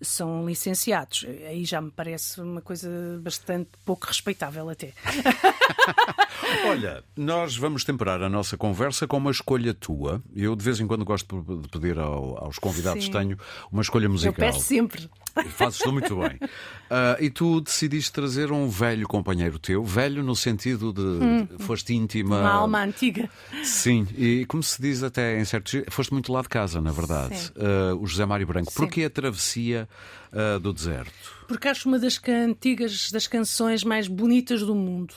são 0.00 0.46
licenciados. 0.46 1.24
Aí 1.48 1.64
já 1.64 1.80
me 1.80 1.90
parece 1.90 2.40
uma 2.40 2.60
coisa 2.60 2.88
bastante 3.22 3.70
pouco 3.84 4.06
respeitável 4.06 4.68
até. 4.68 4.92
Olha, 6.66 7.04
nós 7.16 7.56
vamos 7.56 7.84
temperar 7.84 8.22
a 8.22 8.28
nossa 8.28 8.56
conversa 8.56 9.06
com 9.06 9.16
uma 9.16 9.30
escolha 9.30 9.74
tua. 9.74 10.22
Eu 10.34 10.56
de 10.56 10.64
vez 10.64 10.80
em 10.80 10.86
quando 10.86 11.04
gosto 11.04 11.42
de 11.62 11.68
pedir 11.68 11.98
ao, 11.98 12.44
aos 12.44 12.58
convidados 12.58 13.04
que 13.04 13.10
tenho 13.10 13.38
uma 13.70 13.82
escolha 13.82 13.91
musical. 14.08 14.32
Eu 14.32 14.52
peço 14.52 14.60
sempre. 14.60 15.08
Fazes 15.56 15.78
tudo 15.78 15.92
muito 15.92 16.14
bem. 16.16 16.38
Uh, 16.42 17.16
e 17.20 17.30
tu 17.30 17.60
decidiste 17.60 18.12
trazer 18.12 18.52
um 18.52 18.68
velho 18.68 19.08
companheiro 19.08 19.58
teu, 19.58 19.82
velho 19.82 20.22
no 20.22 20.36
sentido 20.36 20.92
de 20.92 21.00
hum. 21.00 21.48
foste 21.60 21.94
íntima. 21.94 22.40
Uma 22.40 22.50
alma 22.50 22.82
antiga. 22.82 23.30
Sim, 23.64 24.06
e 24.16 24.44
como 24.46 24.62
se 24.62 24.80
diz 24.80 25.02
até 25.02 25.40
em 25.40 25.44
certos. 25.44 25.82
Foste 25.88 26.12
muito 26.12 26.30
lá 26.32 26.42
de 26.42 26.48
casa, 26.48 26.80
na 26.80 26.92
verdade. 26.92 27.50
Uh, 27.56 27.96
o 27.96 28.06
José 28.06 28.26
Mário 28.26 28.46
Branco. 28.46 28.70
Sim. 28.70 28.76
Porquê 28.76 29.04
a 29.04 29.10
travessia 29.10 29.88
uh, 30.32 30.60
do 30.60 30.72
deserto? 30.72 31.12
Porque 31.48 31.68
acho 31.68 31.88
uma 31.88 31.98
das 31.98 32.20
antigas 32.28 33.10
das 33.10 33.26
canções 33.26 33.84
mais 33.84 34.06
bonitas 34.08 34.60
do 34.60 34.74
mundo 34.74 35.14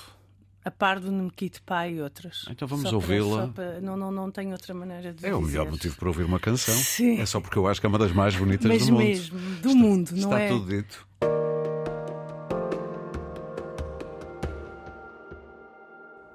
a 0.65 0.72
par 0.72 1.00
do 1.00 1.12
Nemquite 1.12 1.62
Pai 1.62 1.93
e 1.93 2.01
outras. 2.01 2.43
Então 2.50 2.67
vamos 2.67 2.91
ouvi-la. 2.91 3.50
Não, 3.81 3.95
não, 3.95 4.12
não 4.12 4.31
tenho 4.31 4.51
outra 4.51 4.74
maneira 4.74 5.03
de 5.13 5.24
É 5.25 5.29
dizer. 5.29 5.34
o 5.36 5.41
melhor 5.41 5.69
motivo 5.69 5.95
para 5.95 6.07
ouvir 6.07 6.24
uma 6.24 6.39
canção. 6.39 6.74
Sim. 6.75 7.19
É 7.22 7.25
só 7.25 7.39
porque 7.39 7.57
eu 7.57 7.67
acho 7.67 7.79
que 7.79 7.86
é 7.86 7.89
uma 7.89 8.00
das 8.00 8.12
mais 8.12 8.36
bonitas 8.36 8.65
Mas 8.65 8.86
do 8.88 8.93
mundo. 8.93 9.03
mesmo, 9.03 9.39
do 9.39 9.67
está, 9.69 9.79
mundo, 9.79 10.10
não 10.12 10.17
está 10.17 10.39
é? 10.41 10.43
Está 10.45 10.55
tudo 10.57 10.69
dito. 10.75 11.07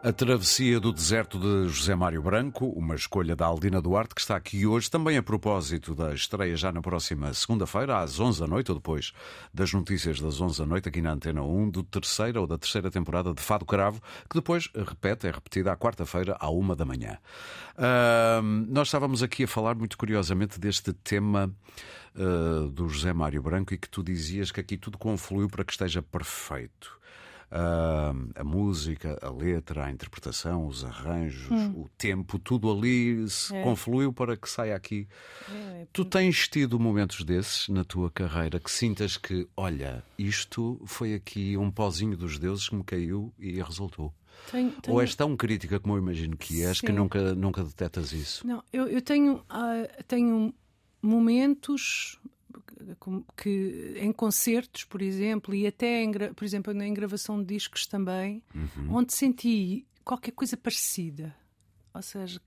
A 0.03 0.15
Travessia 0.15 0.81
do 0.81 0.95
Deserto 0.95 1.39
de 1.39 1.69
José 1.69 1.95
Mário 1.95 2.23
Branco, 2.23 2.65
uma 2.69 2.95
escolha 2.95 3.37
da 3.37 3.45
Aldina 3.45 3.83
Duarte, 3.83 4.15
que 4.15 4.21
está 4.23 4.35
aqui 4.35 4.67
hoje, 4.67 4.91
também 4.91 5.19
a 5.19 5.23
propósito 5.23 5.95
da 5.95 6.15
estreia 6.15 6.57
já 6.57 6.73
na 6.73 6.81
próxima 6.81 7.35
segunda-feira, 7.35 7.99
às 7.99 8.19
11 8.19 8.41
da 8.41 8.47
noite, 8.47 8.71
ou 8.71 8.79
depois 8.79 9.13
das 9.53 9.71
notícias 9.75 10.19
das 10.19 10.41
11 10.41 10.59
da 10.59 10.65
noite, 10.65 10.89
aqui 10.89 11.03
na 11.03 11.13
Antena 11.13 11.43
1, 11.43 11.69
do 11.69 11.83
terceira 11.83 12.41
ou 12.41 12.47
da 12.47 12.57
terceira 12.57 12.91
temporada 12.91 13.35
de 13.35 13.43
Fado 13.43 13.67
Cravo, 13.67 14.01
que 14.31 14.37
depois 14.37 14.71
repete, 14.75 15.27
é 15.27 15.31
repetida 15.31 15.71
à 15.71 15.77
quarta-feira, 15.77 16.35
à 16.41 16.49
uma 16.49 16.75
da 16.75 16.87
manhã. 16.87 17.19
Uh, 17.77 18.41
nós 18.71 18.89
estávamos 18.89 19.23
aqui 19.23 19.45
a 19.45 19.49
falar 19.49 19.75
muito 19.75 19.99
curiosamente 19.99 20.59
deste 20.59 20.95
tema 20.95 21.55
uh, 22.15 22.71
do 22.71 22.89
José 22.89 23.13
Mário 23.13 23.43
Branco 23.43 23.75
e 23.75 23.77
que 23.77 23.89
tu 23.89 24.03
dizias 24.03 24.51
que 24.51 24.61
aqui 24.61 24.79
tudo 24.79 24.97
confluiu 24.97 25.51
para 25.51 25.63
que 25.63 25.73
esteja 25.73 26.01
perfeito. 26.01 27.00
Uh, 27.51 28.31
a 28.37 28.45
música, 28.45 29.19
a 29.21 29.29
letra, 29.29 29.87
a 29.87 29.91
interpretação, 29.91 30.69
os 30.69 30.85
arranjos, 30.85 31.51
hum. 31.51 31.83
o 31.83 31.89
tempo, 31.99 32.39
tudo 32.39 32.71
ali 32.71 33.29
se 33.29 33.53
é. 33.57 33.63
confluiu 33.65 34.13
para 34.13 34.37
que 34.37 34.49
saia 34.49 34.77
aqui. 34.77 35.09
É, 35.51 35.83
é. 35.83 35.87
Tu 35.93 36.05
tens 36.05 36.47
tido 36.47 36.79
momentos 36.79 37.25
desses 37.25 37.69
na 37.69 37.83
tua 37.83 38.09
carreira 38.09 38.61
que 38.61 38.71
sintas 38.71 39.17
que, 39.17 39.49
olha, 39.57 40.05
isto 40.17 40.81
foi 40.87 41.13
aqui 41.13 41.57
um 41.57 41.73
pozinho 41.73 42.17
dos 42.17 42.39
deuses 42.39 42.69
que 42.69 42.77
me 42.77 42.85
caiu 42.85 43.35
e 43.37 43.61
resultou? 43.61 44.15
Tenho, 44.51 44.71
tenho... 44.71 44.95
Ou 44.95 45.01
és 45.01 45.17
tão 45.17 45.37
crítica 45.37 45.81
como 45.81 45.95
eu 45.95 45.99
imagino 45.99 46.37
que 46.37 46.63
és 46.63 46.79
Sim. 46.79 46.87
que 46.87 46.93
nunca, 46.93 47.35
nunca 47.35 47.65
detectas 47.65 48.13
isso? 48.13 48.47
Não, 48.47 48.63
eu, 48.73 48.87
eu 48.87 49.03
tenho, 49.03 49.39
uh, 49.39 50.05
tenho 50.07 50.55
momentos 51.03 52.17
que 53.37 53.95
em 53.97 54.13
concertos, 54.13 54.85
por 54.85 55.03
exemplo, 55.03 55.55
e 55.55 55.67
até 55.67 56.03
em, 56.03 56.13
por 56.35 56.45
exemplo 56.45 56.73
em 56.73 56.95
gravação 56.95 57.41
de 57.41 57.55
discos 57.55 57.87
também, 57.87 58.43
uhum. 58.55 58.97
onde 58.97 59.13
senti 59.13 59.87
qualquer 60.05 60.33
coisa 60.33 60.57
parecida. 60.57 61.35
Ou 61.93 62.03
seja, 62.03 62.41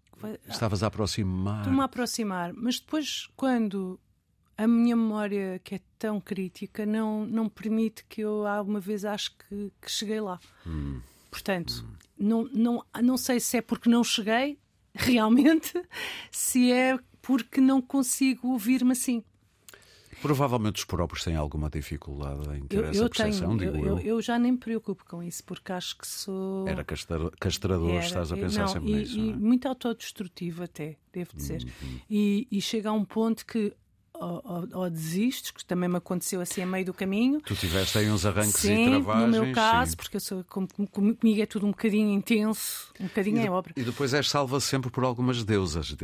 estavas 0.47 0.83
a 0.83 0.87
aproximar. 0.87 1.59
Estou-me 1.59 1.81
a 1.81 1.85
aproximar, 1.85 2.53
mas 2.53 2.79
depois 2.79 3.29
quando 3.35 3.99
a 4.57 4.67
minha 4.67 4.95
memória, 4.95 5.59
que 5.63 5.75
é 5.75 5.81
tão 5.97 6.21
crítica, 6.21 6.85
não, 6.85 7.25
não 7.25 7.49
permite 7.49 8.05
que 8.05 8.21
eu 8.21 8.45
alguma 8.45 8.79
vez 8.79 9.03
acho 9.03 9.35
que, 9.37 9.71
que 9.81 9.91
cheguei 9.91 10.21
lá. 10.21 10.39
Hum. 10.65 11.01
Portanto, 11.29 11.85
hum. 11.87 12.03
Não, 12.17 12.49
não, 12.53 12.85
não 13.01 13.17
sei 13.17 13.39
se 13.39 13.57
é 13.57 13.61
porque 13.61 13.89
não 13.89 14.03
cheguei 14.03 14.57
realmente, 14.93 15.73
se 16.31 16.71
é 16.71 16.97
porque 17.21 17.59
não 17.59 17.81
consigo 17.81 18.49
ouvir-me 18.49 18.91
assim. 18.91 19.23
Provavelmente 20.23 20.77
os 20.77 20.85
próprios 20.85 21.21
têm 21.23 21.35
alguma 21.35 21.69
dificuldade 21.69 22.57
em 22.57 22.65
ter 22.65 22.77
eu, 22.77 22.85
essa 22.85 23.01
eu 23.01 23.09
percepção, 23.09 23.57
tenho, 23.57 23.73
digo 23.73 23.85
eu, 23.85 23.99
eu. 23.99 24.05
eu. 24.05 24.21
já 24.21 24.39
nem 24.39 24.53
me 24.53 24.57
preocupo 24.57 25.03
com 25.05 25.21
isso, 25.21 25.43
porque 25.43 25.73
acho 25.73 25.97
que 25.97 26.07
sou. 26.07 26.65
Era 26.65 26.83
castrador, 26.83 27.89
Era, 27.89 27.99
estás 27.99 28.31
a 28.31 28.35
pensar 28.37 28.61
não, 28.61 28.67
sempre 28.69 28.91
e, 28.91 28.95
nisso. 28.95 29.17
E 29.19 29.21
não 29.21 29.33
é? 29.33 29.35
muito 29.35 29.67
autodestrutivo, 29.67 30.63
até, 30.63 30.95
devo 31.11 31.31
dizer. 31.35 31.61
Uhum. 31.63 31.99
E, 32.09 32.47
e 32.49 32.61
chega 32.61 32.89
a 32.89 32.93
um 32.93 33.03
ponto 33.03 33.45
que 33.45 33.73
ou, 34.13 34.67
ou, 34.73 34.89
desistes, 34.89 35.51
que 35.51 35.65
também 35.65 35.89
me 35.89 35.97
aconteceu 35.97 36.39
assim 36.41 36.61
a 36.61 36.65
meio 36.65 36.85
do 36.85 36.93
caminho. 36.93 37.41
Tu 37.41 37.55
tiveste 37.55 37.97
aí 37.97 38.09
uns 38.09 38.25
arranques 38.25 38.55
sim, 38.55 38.87
e 38.87 38.89
travagens. 39.01 39.35
no 39.35 39.43
meu 39.45 39.53
caso, 39.53 39.91
sim. 39.91 39.97
porque 39.97 40.17
eu 40.17 40.21
sou, 40.21 40.43
como, 40.45 40.67
comigo 40.67 41.41
é 41.41 41.45
tudo 41.45 41.65
um 41.65 41.71
bocadinho 41.71 42.09
intenso, 42.09 42.91
um 42.99 43.05
bocadinho 43.05 43.37
e 43.37 43.47
é 43.47 43.51
obra. 43.51 43.73
E 43.75 43.83
depois 43.83 44.13
és 44.13 44.29
salva 44.29 44.59
sempre 44.59 44.89
por 44.91 45.03
algumas 45.03 45.43
deusas. 45.43 45.95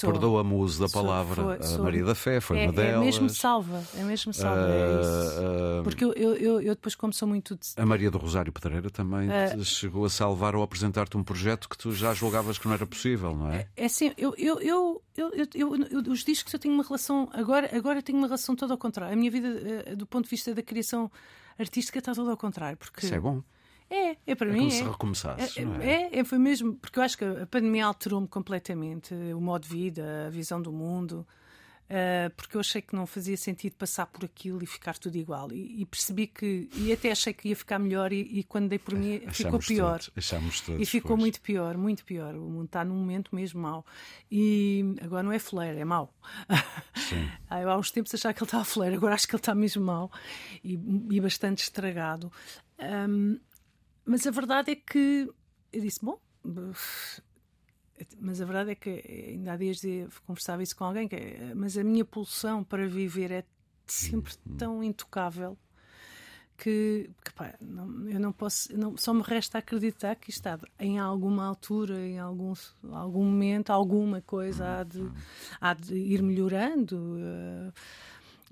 Perdoa-me 0.00 0.54
o 0.54 0.58
uso 0.58 0.80
da 0.80 0.88
sou, 0.88 1.02
palavra. 1.02 1.42
Foi, 1.42 1.56
a 1.56 1.62
sou. 1.62 1.84
Maria 1.84 2.04
da 2.04 2.14
Fé 2.14 2.40
foi 2.40 2.58
é, 2.58 2.64
uma 2.64 2.72
delas. 2.72 3.02
É 3.02 3.04
mesmo 3.04 3.28
salva, 3.28 3.84
é 3.96 4.02
mesmo 4.02 4.32
salva, 4.32 4.60
uh, 4.60 5.76
é. 5.76 5.80
Uh, 5.80 5.82
porque 5.84 6.04
eu, 6.04 6.12
eu, 6.12 6.60
eu, 6.60 6.74
depois, 6.74 6.94
como 6.94 7.12
sou 7.12 7.28
muito. 7.28 7.58
A 7.76 7.86
Maria 7.86 8.10
do 8.10 8.18
Rosário 8.18 8.52
Pedreira 8.52 8.90
também 8.90 9.28
uh, 9.28 9.64
chegou 9.64 10.04
a 10.04 10.10
salvar 10.10 10.54
ou 10.54 10.62
apresentar-te 10.62 11.16
um 11.16 11.22
projeto 11.22 11.68
que 11.68 11.76
tu 11.76 11.92
já 11.92 12.14
julgavas 12.14 12.58
que 12.58 12.66
não 12.66 12.74
era 12.74 12.86
possível, 12.86 13.34
não 13.36 13.50
é? 13.50 13.68
É, 13.76 13.82
é 13.82 13.84
assim, 13.86 14.12
eu, 14.16 14.34
eu, 14.36 14.60
eu, 14.60 15.02
eu, 15.16 15.30
eu, 15.54 15.76
eu, 15.90 16.12
os 16.12 16.24
discos 16.24 16.52
eu 16.52 16.58
tenho 16.58 16.74
uma 16.74 16.84
relação. 16.84 17.28
Agora, 17.32 17.57
agora 17.66 18.02
tenho 18.02 18.18
uma 18.18 18.26
relação 18.26 18.54
toda 18.54 18.74
ao 18.74 18.78
contrário. 18.78 19.12
A 19.12 19.16
minha 19.16 19.30
vida, 19.30 19.96
do 19.96 20.06
ponto 20.06 20.24
de 20.24 20.30
vista 20.30 20.54
da 20.54 20.62
criação 20.62 21.10
artística, 21.58 21.98
está 21.98 22.14
toda 22.14 22.30
ao 22.30 22.36
contrário. 22.36 22.76
Porque... 22.76 23.04
Isso 23.04 23.14
é 23.14 23.20
bom. 23.20 23.42
É, 23.90 24.16
é 24.26 24.34
para 24.34 24.50
é 24.50 24.52
mim. 24.52 24.58
Como 24.58 24.68
é. 24.68 24.74
se 24.74 24.82
recomeçasses, 24.82 25.56
é, 25.56 25.64
não 25.64 25.76
é? 25.76 26.10
é? 26.12 26.24
foi 26.24 26.38
mesmo, 26.38 26.74
porque 26.74 26.98
eu 26.98 27.02
acho 27.02 27.16
que 27.16 27.24
a 27.24 27.46
pandemia 27.46 27.86
alterou-me 27.86 28.28
completamente 28.28 29.14
o 29.14 29.40
modo 29.40 29.62
de 29.62 29.68
vida, 29.68 30.26
a 30.26 30.30
visão 30.30 30.60
do 30.60 30.70
mundo, 30.70 31.26
uh, 31.88 32.30
porque 32.36 32.56
eu 32.56 32.60
achei 32.60 32.80
que 32.80 32.94
não 32.94 33.06
fazia 33.06 33.36
sentido 33.36 33.74
passar 33.74 34.06
por 34.06 34.24
aquilo 34.24 34.62
e 34.62 34.66
ficar 34.66 34.96
tudo 34.98 35.16
igual. 35.16 35.52
E, 35.52 35.82
e 35.82 35.86
percebi 35.86 36.26
que, 36.26 36.68
e 36.74 36.92
até 36.92 37.10
achei 37.10 37.32
que 37.32 37.48
ia 37.48 37.56
ficar 37.56 37.78
melhor, 37.78 38.12
e, 38.12 38.20
e 38.20 38.44
quando 38.44 38.68
dei 38.68 38.78
por 38.78 38.94
mim 38.94 39.16
Achamos 39.26 39.36
ficou 39.36 39.58
pior. 39.58 39.98
Todos, 39.98 40.10
achamos 40.16 40.60
todos, 40.60 40.80
e 40.80 40.86
ficou 40.86 41.10
pois. 41.10 41.20
muito 41.20 41.40
pior, 41.40 41.76
muito 41.76 42.04
pior. 42.04 42.34
O 42.34 42.48
mundo 42.48 42.66
está 42.66 42.84
num 42.84 42.96
momento 42.96 43.34
mesmo 43.34 43.60
mau. 43.60 43.84
E 44.30 44.94
agora 45.02 45.22
não 45.22 45.32
é 45.32 45.38
fleira, 45.38 45.78
é 45.78 45.84
mau. 45.84 46.14
Sim. 46.94 47.28
eu 47.50 47.70
há 47.70 47.76
uns 47.76 47.90
tempos 47.90 48.14
achava 48.14 48.34
que 48.34 48.40
ele 48.40 48.46
estava 48.46 48.64
fleira, 48.64 48.96
agora 48.96 49.14
acho 49.14 49.26
que 49.26 49.34
ele 49.34 49.40
está 49.40 49.54
mesmo 49.54 49.84
mau 49.84 50.10
e, 50.62 50.74
e 51.10 51.20
bastante 51.20 51.62
estragado. 51.62 52.30
Um, 52.78 53.38
mas 54.04 54.26
a 54.26 54.30
verdade 54.30 54.72
é 54.72 54.76
que 54.76 55.28
eu 55.72 55.80
disse: 55.80 56.04
bom, 56.04 56.18
mas 58.20 58.40
a 58.40 58.44
verdade 58.44 58.70
é 58.70 58.74
que 58.74 59.02
ainda 59.30 59.52
há 59.52 59.56
dias 59.56 59.80
conversava 60.26 60.62
isso 60.62 60.76
com 60.76 60.84
alguém, 60.84 61.08
que, 61.08 61.16
mas 61.54 61.76
a 61.76 61.84
minha 61.84 62.04
pulsão 62.04 62.64
para 62.64 62.86
viver 62.86 63.30
é 63.30 63.44
sempre 63.86 64.34
tão 64.56 64.82
intocável 64.82 65.56
que, 66.58 67.08
que 67.24 67.32
pá, 67.32 67.54
não, 67.60 68.08
eu 68.08 68.18
não 68.18 68.32
posso, 68.32 68.76
não, 68.76 68.96
só 68.96 69.14
me 69.14 69.22
resta 69.22 69.58
acreditar 69.58 70.16
que 70.16 70.30
está 70.30 70.58
em 70.78 70.98
alguma 70.98 71.46
altura, 71.46 72.00
em 72.00 72.18
algum, 72.18 72.52
algum 72.90 73.24
momento, 73.24 73.70
alguma 73.70 74.20
coisa 74.20 74.80
há 74.80 74.82
de, 74.82 75.08
há 75.60 75.72
de 75.72 75.94
ir 75.94 76.20
melhorando. 76.20 76.96
Uh, 76.96 77.72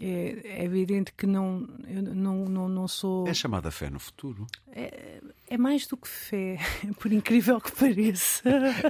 é, 0.01 0.41
é, 0.45 0.65
evidente 0.65 1.13
que 1.13 1.27
não, 1.27 1.67
eu 1.89 2.03
não, 2.03 2.45
não, 2.45 2.69
não 2.69 2.89
sou. 2.89 3.27
É 3.27 3.33
chamada 3.33 3.71
fé 3.71 3.89
no 3.89 3.99
futuro? 3.99 4.47
É, 4.71 5.23
é, 5.49 5.57
mais 5.57 5.87
do 5.87 5.97
que 5.97 6.07
fé, 6.07 6.59
por 7.01 7.11
incrível 7.13 7.59
que 7.61 7.73
pareça. 7.73 8.43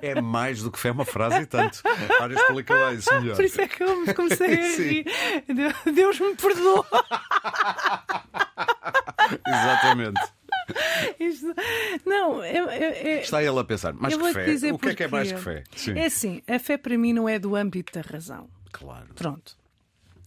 É 0.03 0.21
mais 0.21 0.63
do 0.63 0.71
que 0.71 0.81
fé, 0.81 0.89
é 0.89 0.93
uma 0.93 1.05
frase 1.05 1.43
e 1.43 1.47
tanto. 1.47 1.81
Ora, 2.21 2.35
explica 2.35 2.75
lá 2.75 2.93
isso 2.93 3.15
melhor. 3.21 3.37
Por 3.37 3.45
isso 3.45 3.61
é 3.61 3.69
que 3.69 3.85
eu 3.85 4.01
me 4.01 4.13
comecei 4.15 4.59
a 4.59 4.77
rir. 4.77 5.07
Deus 5.95 6.19
me 6.19 6.35
perdoa. 6.35 6.85
Exatamente. 9.47 10.21
Isto, 11.21 11.55
não, 12.05 12.45
eu, 12.45 12.69
eu, 12.69 13.21
está 13.21 13.41
ele 13.41 13.57
a 13.57 13.65
pensar, 13.65 13.93
mais 13.93 14.17
que 14.17 14.33
fé? 14.33 14.73
O 14.73 14.79
que 14.79 14.89
é 14.89 14.95
que 14.97 15.05
é 15.05 15.09
mais 15.09 15.31
que 15.31 15.39
fé? 15.39 15.63
Sim. 15.77 15.97
É 15.97 16.07
assim, 16.07 16.43
a 16.49 16.59
fé 16.59 16.77
para 16.77 16.99
mim 16.99 17.13
não 17.13 17.29
é 17.29 17.39
do 17.39 17.55
âmbito 17.55 17.93
da 17.93 18.01
razão. 18.01 18.49
Claro. 18.73 19.15
Pronto 19.15 19.57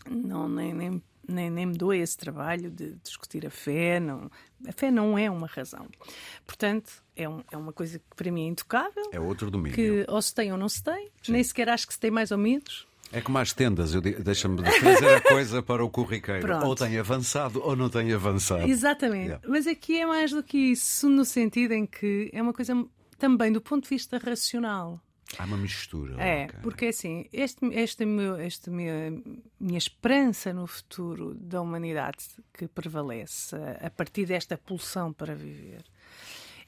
não, 0.08 0.48
nem, 0.48 0.74
nem, 0.74 1.04
nem, 1.28 1.50
nem 1.50 1.66
me 1.66 1.78
dou 1.78 1.94
esse 1.94 2.18
trabalho 2.18 2.70
de 2.70 2.96
discutir 3.04 3.46
a 3.46 3.50
fé. 3.50 4.00
Não, 4.00 4.30
a 4.68 4.72
fé 4.72 4.92
não 4.92 5.18
é 5.18 5.30
uma 5.30 5.48
razão. 5.48 5.88
Portanto, 6.46 7.04
é, 7.16 7.28
um, 7.28 7.44
é 7.52 7.58
uma 7.58 7.74
coisa 7.74 8.00
que 8.00 8.16
para 8.16 8.32
mim 8.32 8.46
é 8.46 8.48
intocável. 8.48 9.04
É 9.12 9.20
outro 9.20 9.50
domínio. 9.50 9.76
Que 9.76 10.06
ou 10.08 10.22
se 10.22 10.34
tem 10.34 10.52
ou 10.52 10.58
não 10.58 10.70
se 10.70 10.84
tem. 10.84 11.10
Sim. 11.22 11.32
Nem 11.34 11.44
sequer 11.44 11.70
acho 11.70 11.88
que 11.88 11.94
se 11.94 12.00
tem 12.00 12.12
mais 12.12 12.32
ou 12.32 12.38
menos. 12.38 12.88
É 13.12 13.22
como 13.22 13.40
as 13.40 13.54
tendas, 13.54 13.92
deixa-me 13.94 14.62
trazer 14.62 15.16
a 15.16 15.22
coisa 15.22 15.64
para 15.64 15.84
o 15.84 15.90
corriqueiro. 15.90 16.42
Pronto. 16.42 16.66
Ou 16.68 16.76
tem 16.76 16.98
avançado 17.00 17.60
ou 17.64 17.76
não 17.76 17.90
tem 17.90 18.14
avançado. 18.14 18.70
Exatamente. 18.70 19.26
Yeah. 19.26 19.48
Mas 19.48 19.66
aqui 19.66 20.00
é 20.00 20.06
mais 20.06 20.32
do 20.32 20.44
que 20.44 20.58
isso, 20.58 21.10
no 21.10 21.26
sentido 21.26 21.72
em 21.72 21.88
que 21.88 22.30
é 22.32 22.40
uma 22.40 22.54
coisa 22.54 22.74
também 23.18 23.52
do 23.52 23.62
ponto 23.62 23.84
de 23.84 23.90
vista 23.90 24.20
racional. 24.20 25.02
Há 25.38 25.46
uma 25.46 25.58
mistura. 25.58 26.22
É, 26.22 26.46
okay. 26.46 26.60
porque 26.62 26.86
assim, 26.88 27.26
este, 27.32 27.66
este 27.68 28.06
meu, 28.06 28.40
este 28.40 28.70
meu, 28.70 29.24
minha 29.60 29.78
esperança 29.78 30.52
no 30.52 30.66
futuro 30.66 31.36
da 31.36 31.62
humanidade 31.62 32.26
que 32.52 32.68
prevalece 32.68 33.56
a, 33.80 33.90
partir 33.90 34.26
desta 34.26 34.58
pulsão 34.58 35.14
para 35.14 35.36
viver 35.36 35.84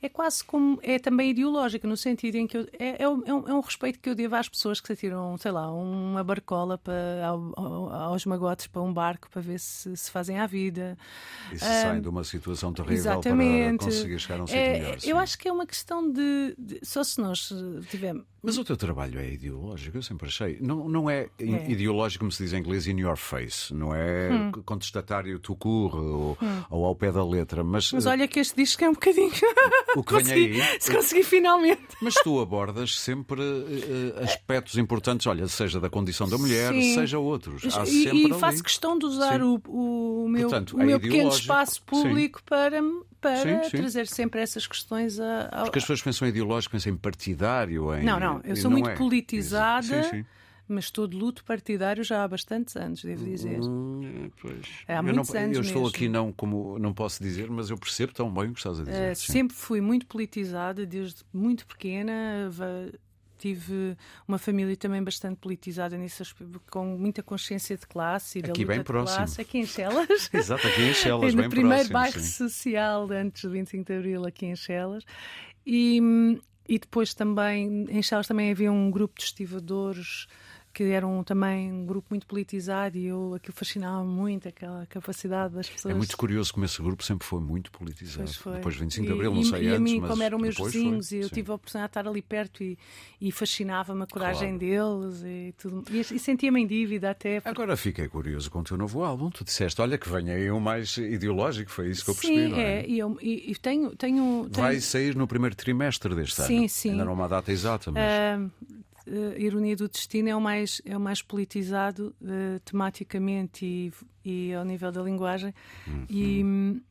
é 0.01 0.09
quase 0.09 0.43
como. 0.43 0.79
é 0.81 0.97
também 0.97 1.29
ideológica, 1.29 1.87
no 1.87 1.95
sentido 1.95 2.35
em 2.35 2.47
que 2.47 2.57
eu, 2.57 2.67
é, 2.79 3.03
é, 3.03 3.07
um, 3.07 3.47
é, 3.47 3.53
um, 3.53 3.59
respeito 3.59 3.99
que 3.99 4.09
eu 4.09 4.15
devo 4.15 4.35
às 4.35 4.49
pessoas 4.49 4.81
que 4.81 4.87
se 4.87 4.93
atiram, 4.93 5.37
sei 5.37 5.51
lá, 5.51 5.71
uma 5.71 6.23
barcola 6.23 6.77
para, 6.77 7.27
ao, 7.27 7.93
aos 7.93 8.25
magotes 8.25 8.65
para 8.65 8.81
um 8.81 8.91
barco 8.91 9.29
para 9.29 9.41
ver 9.41 9.59
se 9.59 9.95
se 9.95 10.09
fazem 10.09 10.39
à 10.39 10.47
vida. 10.47 10.97
E 11.51 11.59
se 11.59 11.65
um, 11.65 11.67
saem 11.67 12.01
de 12.01 12.09
uma 12.09 12.23
situação 12.23 12.73
terrível 12.73 12.95
exatamente. 12.95 13.77
para 13.77 13.85
conseguir 13.85 14.19
chegar 14.19 14.39
a 14.39 14.43
um 14.43 14.47
sítio 14.47 14.59
é, 14.59 14.79
melhor. 14.79 14.97
Eu 15.03 15.19
acho 15.19 15.37
que 15.37 15.47
é 15.47 15.51
uma 15.51 15.67
questão 15.67 16.11
de, 16.11 16.55
de. 16.57 16.79
Só 16.83 17.03
se 17.03 17.21
nós 17.21 17.53
tivermos. 17.89 18.30
Mas 18.43 18.57
o 18.57 18.65
teu 18.65 18.75
trabalho 18.75 19.19
é 19.19 19.33
ideológico, 19.33 19.97
eu 19.97 20.01
sempre 20.01 20.27
achei. 20.27 20.57
Não, 20.59 20.89
não 20.89 21.07
é, 21.07 21.29
é. 21.39 21.71
ideológico, 21.71 22.23
como 22.23 22.31
se 22.31 22.43
diz 22.43 22.53
em 22.53 22.59
inglês, 22.59 22.87
in 22.87 22.99
your 22.99 23.15
face. 23.15 23.71
Não 23.71 23.93
é 23.93 24.31
hum. 24.31 24.51
contestatário 24.65 25.37
tu 25.37 25.55
curre 25.55 25.99
ou, 25.99 26.37
hum. 26.41 26.63
ou, 26.69 26.85
ao 26.85 26.95
pé 26.95 27.11
da 27.11 27.23
letra. 27.23 27.63
Mas, 27.63 27.91
mas 27.91 28.07
olha 28.07 28.27
que 28.27 28.39
este 28.39 28.55
disco 28.55 28.83
é 28.83 28.89
um 28.89 28.93
bocadinho. 28.93 29.31
O 29.95 30.03
que 30.03 30.17
vem 30.23 30.33
aí. 30.33 30.61
Se 30.79 30.91
consegui 30.91 31.23
finalmente. 31.23 31.81
Mas 32.01 32.15
tu 32.15 32.39
abordas 32.39 32.99
sempre 32.99 33.41
uh, 33.41 34.23
aspectos 34.23 34.75
importantes, 34.77 35.27
olha, 35.27 35.47
seja 35.47 35.79
da 35.79 35.89
condição 35.89 36.27
da 36.27 36.37
mulher, 36.37 36.73
Sim. 36.73 36.95
seja 36.95 37.19
outros. 37.19 37.63
Há 37.77 37.83
e, 37.85 38.27
e 38.27 38.33
faço 38.33 38.63
questão 38.63 38.97
de 38.97 39.05
usar 39.05 39.41
o, 39.43 39.61
o, 39.67 40.27
meu, 40.27 40.49
Portanto, 40.49 40.77
o 40.77 40.81
é 40.81 40.85
meu 40.85 40.99
pequeno 40.99 41.29
espaço 41.29 41.83
público 41.83 42.39
sim. 42.39 42.45
para, 42.47 42.81
para 43.21 43.37
sim, 43.37 43.69
sim. 43.69 43.77
trazer 43.77 44.07
sempre 44.07 44.41
essas 44.41 44.65
questões 44.65 45.19
a, 45.19 45.43
a... 45.51 45.63
Porque 45.63 45.77
as 45.77 45.83
pessoas 45.83 46.01
pensam 46.01 46.27
em 46.27 46.31
ideológico, 46.31 46.71
pensam 46.71 46.91
em 46.91 46.97
partidário. 46.97 47.93
Em... 47.93 48.03
Não, 48.03 48.19
não, 48.19 48.41
eu 48.43 48.55
sou 48.55 48.69
não 48.69 48.71
muito 48.71 48.89
é. 48.89 48.95
politizada. 48.95 50.03
Sim. 50.03 50.25
Mas 50.67 50.85
estou 50.85 51.05
de 51.05 51.17
luto 51.17 51.43
partidário 51.43 52.01
já 52.01 52.23
há 52.23 52.27
bastantes 52.27 52.77
anos, 52.77 53.03
devo 53.03 53.25
dizer. 53.25 53.59
Hum, 53.59 54.31
pois. 54.41 54.55
Há 54.87 54.95
eu 54.95 55.03
muitos 55.03 55.29
não, 55.29 55.41
anos 55.41 55.57
Eu 55.57 55.63
estou 55.63 55.81
mesmo. 55.81 55.95
aqui, 55.95 56.07
não, 56.07 56.31
como, 56.31 56.79
não 56.79 56.93
posso 56.93 57.21
dizer, 57.21 57.49
mas 57.49 57.69
eu 57.69 57.77
percebo 57.77 58.13
tão 58.13 58.33
bem 58.33 58.49
o 58.49 58.53
que 58.53 58.59
estás 58.59 58.79
a 58.79 58.83
dizer. 58.83 59.11
Uh, 59.11 59.15
sempre 59.15 59.55
fui 59.55 59.81
muito 59.81 60.07
politizada, 60.07 60.85
desde 60.85 61.23
muito 61.33 61.67
pequena. 61.67 62.49
Tive 63.41 63.97
uma 64.27 64.37
família 64.37 64.77
também 64.77 65.03
bastante 65.03 65.37
politizada 65.37 65.97
nisso, 65.97 66.23
com 66.69 66.85
muita 66.85 67.23
consciência 67.23 67.75
de 67.75 67.87
classe 67.87 68.37
e 68.37 68.41
da 68.43 68.49
aqui 68.49 68.61
luta 68.61 68.73
bem 68.73 68.79
de 68.79 68.85
próximo. 68.85 69.17
classe. 69.17 69.41
Aqui 69.41 69.57
em 69.57 69.65
Chelas. 69.67 70.29
Exato, 70.31 70.67
aqui 70.67 70.81
em 70.83 70.93
Chelas, 70.93 71.33
no 71.33 71.41
bem 71.41 71.49
primeiro 71.49 71.89
próximo, 71.89 71.93
bairro 71.93 72.19
sim. 72.19 72.49
social 72.49 73.11
antes 73.11 73.43
do 73.43 73.49
25 73.49 73.83
de 73.83 73.97
Abril, 73.97 74.25
aqui 74.27 74.45
em 74.45 74.55
Chelas. 74.55 75.03
E, 75.65 75.99
e 76.69 76.77
depois 76.77 77.15
também, 77.15 77.85
em 77.89 78.03
Chelas 78.03 78.27
também 78.27 78.51
havia 78.51 78.71
um 78.71 78.91
grupo 78.91 79.17
de 79.17 79.23
estivadores 79.23 80.27
que 80.73 80.83
eram 80.85 81.23
também 81.23 81.71
um 81.71 81.85
grupo 81.85 82.07
muito 82.09 82.25
politizado 82.25 82.97
e 82.97 83.05
eu 83.05 83.33
aquilo 83.35 83.53
fascinava 83.55 84.03
muito 84.03 84.47
aquela 84.47 84.85
capacidade 84.85 85.53
das 85.53 85.69
pessoas. 85.69 85.93
É 85.93 85.97
muito 85.97 86.15
curioso 86.17 86.53
como 86.53 86.65
esse 86.65 86.81
grupo 86.81 87.03
sempre 87.03 87.27
foi 87.27 87.39
muito 87.39 87.71
politizado. 87.71 88.31
Foi. 88.33 88.53
Depois 88.53 88.75
de 88.75 88.81
25 88.81 89.07
de 89.07 89.13
Abril, 89.13 89.31
e, 89.31 89.35
não 89.35 89.43
sei 89.43 89.63
e 89.63 89.67
antes, 89.67 89.75
a 89.77 89.79
mim, 89.79 90.01
como 90.01 90.23
eram 90.23 90.37
meus 90.39 90.55
vizinhos, 90.57 91.09
foi. 91.09 91.17
e 91.17 91.21
eu 91.21 91.27
Sim. 91.29 91.35
tive 91.35 91.51
a 91.51 91.55
oportunidade 91.55 91.89
de 91.93 91.99
estar 91.99 92.09
ali 92.09 92.21
perto 92.21 92.63
e, 92.63 92.77
e 93.19 93.31
fascinava-me 93.31 94.03
a 94.03 94.07
coragem 94.07 94.57
Claro. 94.57 94.59
deles 94.59 95.23
e 95.25 95.53
tudo. 95.57 95.83
E, 95.91 95.99
e 95.99 96.19
sentia-me 96.19 96.61
em 96.61 96.67
dívida 96.67 97.11
até. 97.11 97.39
porque- 97.41 97.49
Agora 97.49 97.75
fiquei 97.75 98.07
curioso 98.07 98.49
com 98.49 98.59
o 98.59 98.63
teu 98.63 98.77
novo 98.77 99.03
álbum. 99.03 99.29
Tu 99.29 99.43
disseste, 99.43 99.81
olha, 99.81 99.97
que 99.97 100.07
venha 100.09 100.33
aí 100.33 100.49
um 100.51 100.59
mais 100.59 100.95
ideológico, 100.97 101.69
foi 101.71 101.89
isso 101.89 102.03
que 102.05 102.11
eu 102.11 102.15
percebi, 102.15 102.35
Sim, 102.43 102.47
não 102.49 102.57
é? 102.57 102.79
é. 102.81 102.87
E, 102.87 102.99
eu, 102.99 103.17
e, 103.21 103.55
tenho, 103.61 103.95
tenho, 103.95 104.49
tenho 104.49 104.49
Vai 104.63 104.79
sair 104.79 105.15
no 105.15 105.27
primeiro 105.27 105.55
trimestre 105.55 106.13
deste 106.15 106.41
Sim, 106.43 106.59
ano. 106.59 106.69
sim. 106.69 106.91
Ainda 106.91 107.05
não 107.05 107.11
há 107.11 107.15
uma 107.15 107.27
data 107.27 107.51
exata, 107.51 107.91
mas. 107.91 108.03
Ah, 108.03 108.49
a 109.35 109.39
Ironia 109.39 109.75
do 109.75 109.87
Destino 109.87 110.29
é 110.29 110.35
o 110.35 110.41
mais, 110.41 110.81
é 110.85 110.95
o 110.95 110.99
mais 110.99 111.21
politizado 111.21 112.15
eh, 112.23 112.59
tematicamente 112.63 113.65
e, 113.65 113.91
e 114.23 114.53
ao 114.53 114.63
nível 114.63 114.91
da 114.91 115.01
linguagem. 115.01 115.53
Uhum. 115.87 116.05
E, 116.09 116.81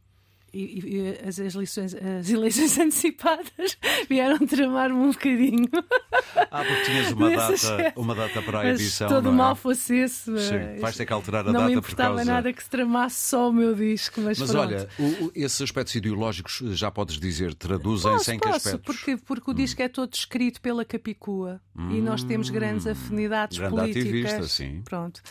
e, 0.52 1.18
e 1.22 1.28
as, 1.28 1.38
as, 1.38 1.54
lições, 1.54 1.94
as 1.94 2.28
eleições 2.30 2.76
antecipadas 2.78 3.76
vieram 4.08 4.38
tramar-me 4.46 4.96
um 4.98 5.10
bocadinho. 5.10 5.68
Ah, 6.50 6.64
porque 6.64 6.82
tinhas 6.84 7.12
uma, 7.12 7.30
data, 7.30 7.92
uma 7.96 8.14
data 8.14 8.42
para 8.42 8.60
a 8.60 8.64
Mas 8.64 8.80
edição. 8.80 9.08
todo 9.08 9.24
não 9.26 9.32
é? 9.32 9.36
mal 9.36 9.56
fosse 9.56 9.94
esse. 9.96 10.24
Sim, 10.24 10.80
vais 10.80 10.96
ter 10.96 11.06
que 11.06 11.12
alterar 11.12 11.42
a 11.48 11.52
não 11.52 11.60
data 11.60 11.66
me 11.68 11.74
por 11.74 11.78
importava 11.88 12.16
causa. 12.16 12.24
nada 12.32 12.52
que 12.52 12.62
se 12.62 12.70
tramasse 12.70 13.28
só 13.28 13.48
o 13.48 13.52
meu 13.52 13.74
disco. 13.74 14.20
Mas, 14.20 14.38
Mas 14.38 14.54
olha, 14.54 14.88
o- 14.98 15.30
esses 15.34 15.60
aspectos 15.60 15.94
ideológicos, 15.94 16.60
já 16.76 16.90
podes 16.90 17.18
dizer, 17.18 17.54
traduzem-se 17.54 18.32
em 18.32 18.38
que 18.38 18.46
posso, 18.48 18.68
aspectos? 18.68 18.96
porque, 18.96 19.16
porque 19.16 19.50
o 19.50 19.54
disco 19.54 19.80
é 19.82 19.88
todo 19.88 20.12
escrito 20.14 20.60
pela 20.60 20.84
Capicua 20.84 21.60
e 21.90 22.00
nós 22.00 22.22
temos 22.22 22.50
grandes 22.50 22.86
afinidades 22.86 23.56
Grande 23.58 23.74
políticas. 23.76 24.04
ativista, 24.34 24.42
sim. 24.48 24.82
Pronto. 24.84 25.22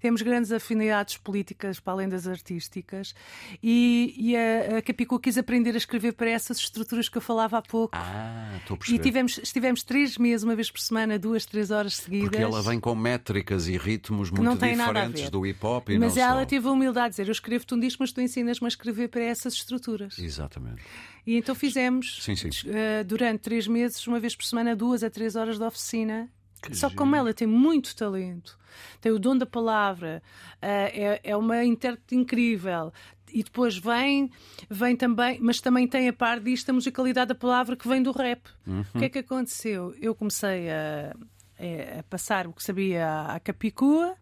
Temos 0.00 0.22
grandes 0.22 0.50
afinidades 0.52 1.16
políticas 1.18 1.78
para 1.80 1.92
além 1.92 2.08
das 2.08 2.26
artísticas 2.26 3.14
e, 3.62 4.14
e 4.16 4.36
a, 4.36 4.67
a 4.76 4.82
Capicua 4.82 5.20
quis 5.20 5.38
aprender 5.38 5.74
a 5.74 5.76
escrever 5.78 6.12
para 6.12 6.28
essas 6.30 6.58
estruturas 6.58 7.08
que 7.08 7.16
eu 7.16 7.22
falava 7.22 7.58
há 7.58 7.62
pouco. 7.62 7.96
Ah, 7.96 8.56
estou 8.58 8.74
a 8.74 8.76
E 8.76 8.78
perceber. 8.78 9.02
tivemos, 9.02 9.38
estivemos 9.38 9.82
três 9.82 10.18
meses, 10.18 10.42
uma 10.44 10.54
vez 10.54 10.70
por 10.70 10.80
semana, 10.80 11.18
duas, 11.18 11.46
três 11.46 11.70
horas 11.70 11.96
seguidas. 11.96 12.28
Porque 12.30 12.42
ela 12.42 12.60
vem 12.62 12.78
com 12.80 12.94
métricas 12.94 13.66
e 13.68 13.76
ritmos 13.76 14.30
muito 14.30 14.58
diferentes 14.58 15.30
do 15.30 15.46
hip 15.46 15.64
hop 15.64 15.88
e 15.90 15.98
Mas 15.98 16.16
ela 16.16 16.40
só. 16.40 16.46
teve 16.46 16.68
a 16.68 16.70
humildade 16.70 17.08
de 17.08 17.10
dizer: 17.12 17.28
Eu 17.28 17.32
escrevo-te 17.32 17.74
um 17.74 17.80
disco, 17.80 18.02
mas 18.02 18.12
tu 18.12 18.20
ensinas-me 18.20 18.66
a 18.66 18.68
escrever 18.68 19.08
para 19.08 19.22
essas 19.22 19.54
estruturas. 19.54 20.18
Exatamente. 20.18 20.82
E 21.26 21.36
então 21.36 21.54
fizemos 21.54 22.18
Sim, 22.22 22.34
sim. 22.36 22.48
eh, 22.66 23.04
durante 23.04 23.40
três 23.40 23.66
meses, 23.66 24.06
uma 24.06 24.18
vez 24.18 24.34
por 24.34 24.44
semana, 24.44 24.74
duas 24.74 25.02
a 25.04 25.10
três 25.10 25.36
horas 25.36 25.58
de 25.58 25.64
oficina. 25.64 26.28
Que 26.60 26.74
Só 26.76 26.88
que 26.90 26.96
como 26.96 27.14
ela 27.14 27.32
tem 27.32 27.46
muito 27.46 27.94
talento, 27.94 28.58
tem 29.00 29.12
o 29.12 29.18
dom 29.20 29.36
da 29.38 29.46
palavra, 29.46 30.20
eh, 30.60 31.20
é, 31.22 31.30
é 31.30 31.36
uma 31.36 31.64
intérprete 31.64 32.16
incrível. 32.16 32.92
E 33.32 33.42
depois 33.42 33.76
vem, 33.76 34.30
vem 34.70 34.96
também, 34.96 35.38
mas 35.40 35.60
também 35.60 35.86
tem 35.86 36.08
a 36.08 36.12
par 36.12 36.40
disto 36.40 36.70
a 36.70 36.72
musicalidade 36.72 37.28
da 37.28 37.34
palavra 37.34 37.76
que 37.76 37.86
vem 37.88 38.02
do 38.02 38.12
rap. 38.12 38.42
Uhum. 38.66 38.84
O 38.94 38.98
que 38.98 39.04
é 39.04 39.08
que 39.08 39.18
aconteceu? 39.18 39.94
Eu 40.00 40.14
comecei 40.14 40.70
a, 40.70 41.14
a- 41.58 42.02
passar 42.10 42.46
o 42.46 42.52
que 42.52 42.62
sabia 42.62 43.06
à, 43.34 43.40
Capicua, 43.40 44.14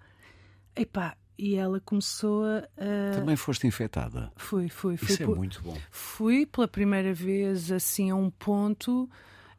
epá, 0.74 1.16
e 1.38 1.54
ela 1.54 1.80
começou 1.80 2.44
a. 2.44 3.14
Também 3.14 3.36
foste 3.36 3.66
infectada. 3.66 4.32
Fui, 4.36 4.68
fui, 4.68 4.96
fui. 4.96 5.08
Isso 5.12 5.22
é 5.22 5.26
muito 5.26 5.60
bom. 5.62 5.76
Fui 5.90 6.46
pela 6.46 6.66
primeira 6.66 7.12
vez 7.12 7.70
assim 7.70 8.10
a 8.10 8.14
um 8.16 8.30
ponto, 8.30 9.08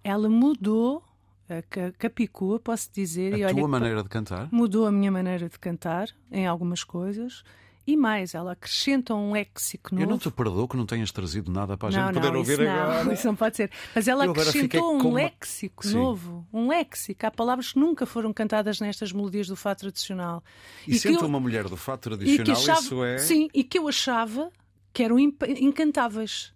ela 0.04 0.28
mudou 0.30 1.04
a 1.50 1.62
Ca- 1.62 1.92
Capicua, 1.98 2.60
posso 2.60 2.90
dizer, 2.92 3.34
A 3.36 3.52
e 3.52 3.54
tua 3.56 3.68
maneira 3.68 4.04
de 4.04 4.10
cantar? 4.10 4.50
mudou 4.52 4.86
a 4.86 4.92
minha 4.92 5.12
maneira 5.12 5.48
de 5.48 5.58
cantar 5.60 6.10
em 6.32 6.46
algumas 6.48 6.84
coisas. 6.84 7.44
E 7.88 7.96
mais, 7.96 8.36
ela 8.36 8.52
acrescenta 8.52 9.16
um 9.16 9.32
léxico 9.32 9.96
novo. 9.96 10.04
Eu 10.04 10.10
não 10.10 10.18
te 10.18 10.30
perdoo 10.30 10.68
que 10.68 10.76
não 10.76 10.86
tenhas 10.86 11.10
trazido 11.10 11.50
nada 11.50 11.78
para 11.78 11.88
a 11.88 11.92
gente 11.92 12.02
não, 12.04 12.14
poder 12.14 12.32
não, 12.34 12.40
ouvir 12.40 12.60
não, 12.60 12.70
agora. 12.70 13.14
isso 13.14 13.26
não 13.26 13.36
pode 13.36 13.56
ser. 13.56 13.72
Mas 13.96 14.10
ela 14.10 14.26
acrescentou 14.26 14.94
um 14.94 15.00
uma- 15.00 15.14
léxico 15.14 15.88
novo, 15.88 16.46
um 16.52 16.68
léxico. 16.68 17.26
Há 17.26 17.32
palavras 17.32 17.72
que 17.72 17.80
nunca 17.80 18.06
foram 18.06 18.34
cantadas 18.34 18.82
nestas 18.82 19.14
melodias 19.14 19.48
do 19.48 19.56
fado 19.56 19.80
tradicional. 19.80 20.44
E, 20.86 20.92
que 20.92 21.00
sendo 21.00 21.22
eu- 21.22 21.28
uma 21.28 21.40
mulher 21.40 21.64
do 21.70 21.78
fato 21.78 22.10
e 22.16 22.18
que 22.18 22.36
tradicional, 22.44 22.62
achava, 22.62 22.80
isso 22.82 23.04
é. 23.06 23.18
Sim, 23.20 23.48
e 23.54 23.64
que 23.64 23.80
eu 23.80 23.88
achava 23.88 24.52
que 24.92 25.02
eram 25.04 25.18
incantáveis. 25.18 26.54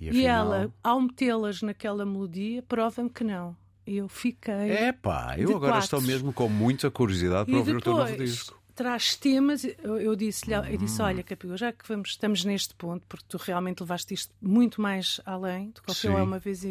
E, 0.00 0.06
E 0.06 0.08
afinal- 0.08 0.52
ela, 0.54 0.74
ao 0.82 1.00
metê-las 1.00 1.62
naquela 1.62 2.04
melodia, 2.04 2.62
prova-me 2.62 3.08
que 3.10 3.22
não. 3.22 3.56
Eu 3.86 4.08
fiquei. 4.08 4.52
É 4.70 4.92
pá, 4.92 5.34
eu 5.36 5.50
agora 5.56 5.72
quatro. 5.72 5.84
estou 5.84 6.00
mesmo 6.00 6.32
com 6.32 6.48
muita 6.48 6.88
curiosidade 6.90 7.46
para 7.46 7.54
e 7.54 7.58
ouvir 7.58 7.76
o 7.76 7.80
teu 7.80 7.92
novo 7.94 8.10
depois 8.10 8.30
disco. 8.30 8.61
Traz 8.74 9.16
temas. 9.16 9.64
Eu, 9.64 10.00
eu 10.00 10.16
disse-lhe, 10.16 10.54
eu 10.54 10.76
disse. 10.76 11.00
Olha, 11.02 11.22
Capigol, 11.22 11.56
já 11.56 11.72
que 11.72 11.86
vamos, 11.88 12.10
estamos 12.10 12.44
neste 12.44 12.74
ponto, 12.74 13.04
porque 13.08 13.24
tu 13.28 13.36
realmente 13.36 13.80
levaste 13.80 14.14
isto 14.14 14.34
muito 14.40 14.80
mais 14.80 15.20
além 15.24 15.70
do 15.70 15.82
que 15.82 15.90
eu 15.90 16.24
uma 16.24 16.38
vez 16.38 16.64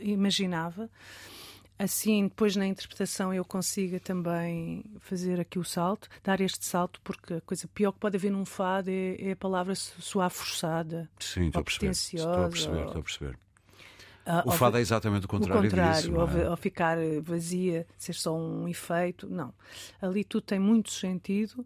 imaginava. 0.00 0.88
Assim, 1.76 2.28
depois 2.28 2.54
na 2.54 2.66
interpretação 2.66 3.34
eu 3.34 3.44
consiga 3.44 3.98
também 3.98 4.84
fazer 5.00 5.40
aqui 5.40 5.58
o 5.58 5.64
salto, 5.64 6.08
dar 6.22 6.40
este 6.40 6.64
salto, 6.64 7.00
porque 7.02 7.34
a 7.34 7.40
coisa 7.40 7.66
pior 7.74 7.90
que 7.90 7.98
pode 7.98 8.16
haver 8.16 8.30
num 8.30 8.44
fado 8.44 8.90
é, 8.90 9.16
é 9.18 9.32
a 9.32 9.36
palavra 9.36 9.74
so- 9.74 10.00
soar 10.00 10.30
forçada. 10.30 11.10
Sim, 11.18 11.46
estou 11.48 11.60
a 11.60 11.64
perceber. 11.64 11.90
Estou 11.90 12.44
a 12.44 12.48
perceber, 12.48 12.76
ou- 12.76 12.84
estou 12.86 13.00
a 13.00 13.02
perceber. 13.02 13.38
Ah, 14.26 14.42
O 14.46 14.52
fado 14.52 14.78
é 14.78 14.80
exatamente 14.80 15.24
o 15.24 15.26
o 15.26 15.28
contrário, 15.28 15.62
contrário, 15.70 16.00
disso. 16.02 16.14
ou, 16.14 16.28
é? 16.28 16.50
ou 16.50 16.56
ficar 16.56 16.96
vazia, 17.22 17.86
ser 17.98 18.14
só 18.14 18.34
um 18.36 18.66
efeito. 18.68 19.28
Não. 19.28 19.52
Ali 20.00 20.24
tudo 20.24 20.44
tem 20.44 20.58
muito 20.58 20.90
sentido 20.90 21.64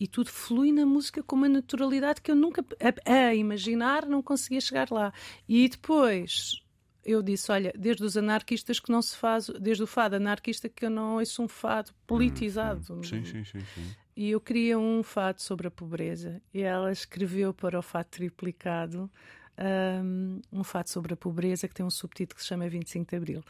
e 0.00 0.08
tudo 0.08 0.30
flui 0.30 0.72
na 0.72 0.84
música 0.84 1.22
com 1.22 1.36
uma 1.36 1.48
naturalidade 1.48 2.20
que 2.20 2.30
eu 2.30 2.34
nunca, 2.34 2.64
a, 3.06 3.12
a 3.12 3.34
imaginar, 3.34 4.04
não 4.06 4.20
conseguia 4.22 4.60
chegar 4.60 4.90
lá. 4.90 5.12
E 5.48 5.68
depois 5.68 6.60
eu 7.04 7.22
disse: 7.22 7.52
olha, 7.52 7.72
desde 7.78 8.02
os 8.04 8.16
anarquistas 8.16 8.80
que 8.80 8.90
não 8.90 9.00
se 9.00 9.16
faz, 9.16 9.46
desde 9.60 9.82
o 9.84 9.86
fado 9.86 10.16
anarquista 10.16 10.68
que 10.68 10.84
eu 10.84 10.90
não 10.90 11.16
ouço 11.18 11.40
um 11.42 11.48
fado 11.48 11.92
politizado. 12.06 13.04
Sim, 13.04 13.24
sim, 13.24 13.44
sim, 13.44 13.60
sim. 13.74 13.94
E 14.16 14.30
eu 14.30 14.40
queria 14.40 14.78
um 14.78 15.02
fado 15.02 15.40
sobre 15.40 15.68
a 15.68 15.70
pobreza. 15.70 16.42
E 16.52 16.60
ela 16.62 16.92
escreveu 16.92 17.54
para 17.54 17.78
o 17.78 17.82
fado 17.82 18.08
triplicado 18.10 19.10
um, 19.58 20.40
um 20.52 20.64
fado 20.64 20.88
sobre 20.90 21.14
a 21.14 21.16
pobreza 21.16 21.68
que 21.68 21.74
tem 21.74 21.84
um 21.84 21.90
subtítulo 21.90 22.36
que 22.36 22.42
se 22.42 22.48
chama 22.48 22.68
25 22.68 23.10
de 23.10 23.16
Abril. 23.16 23.42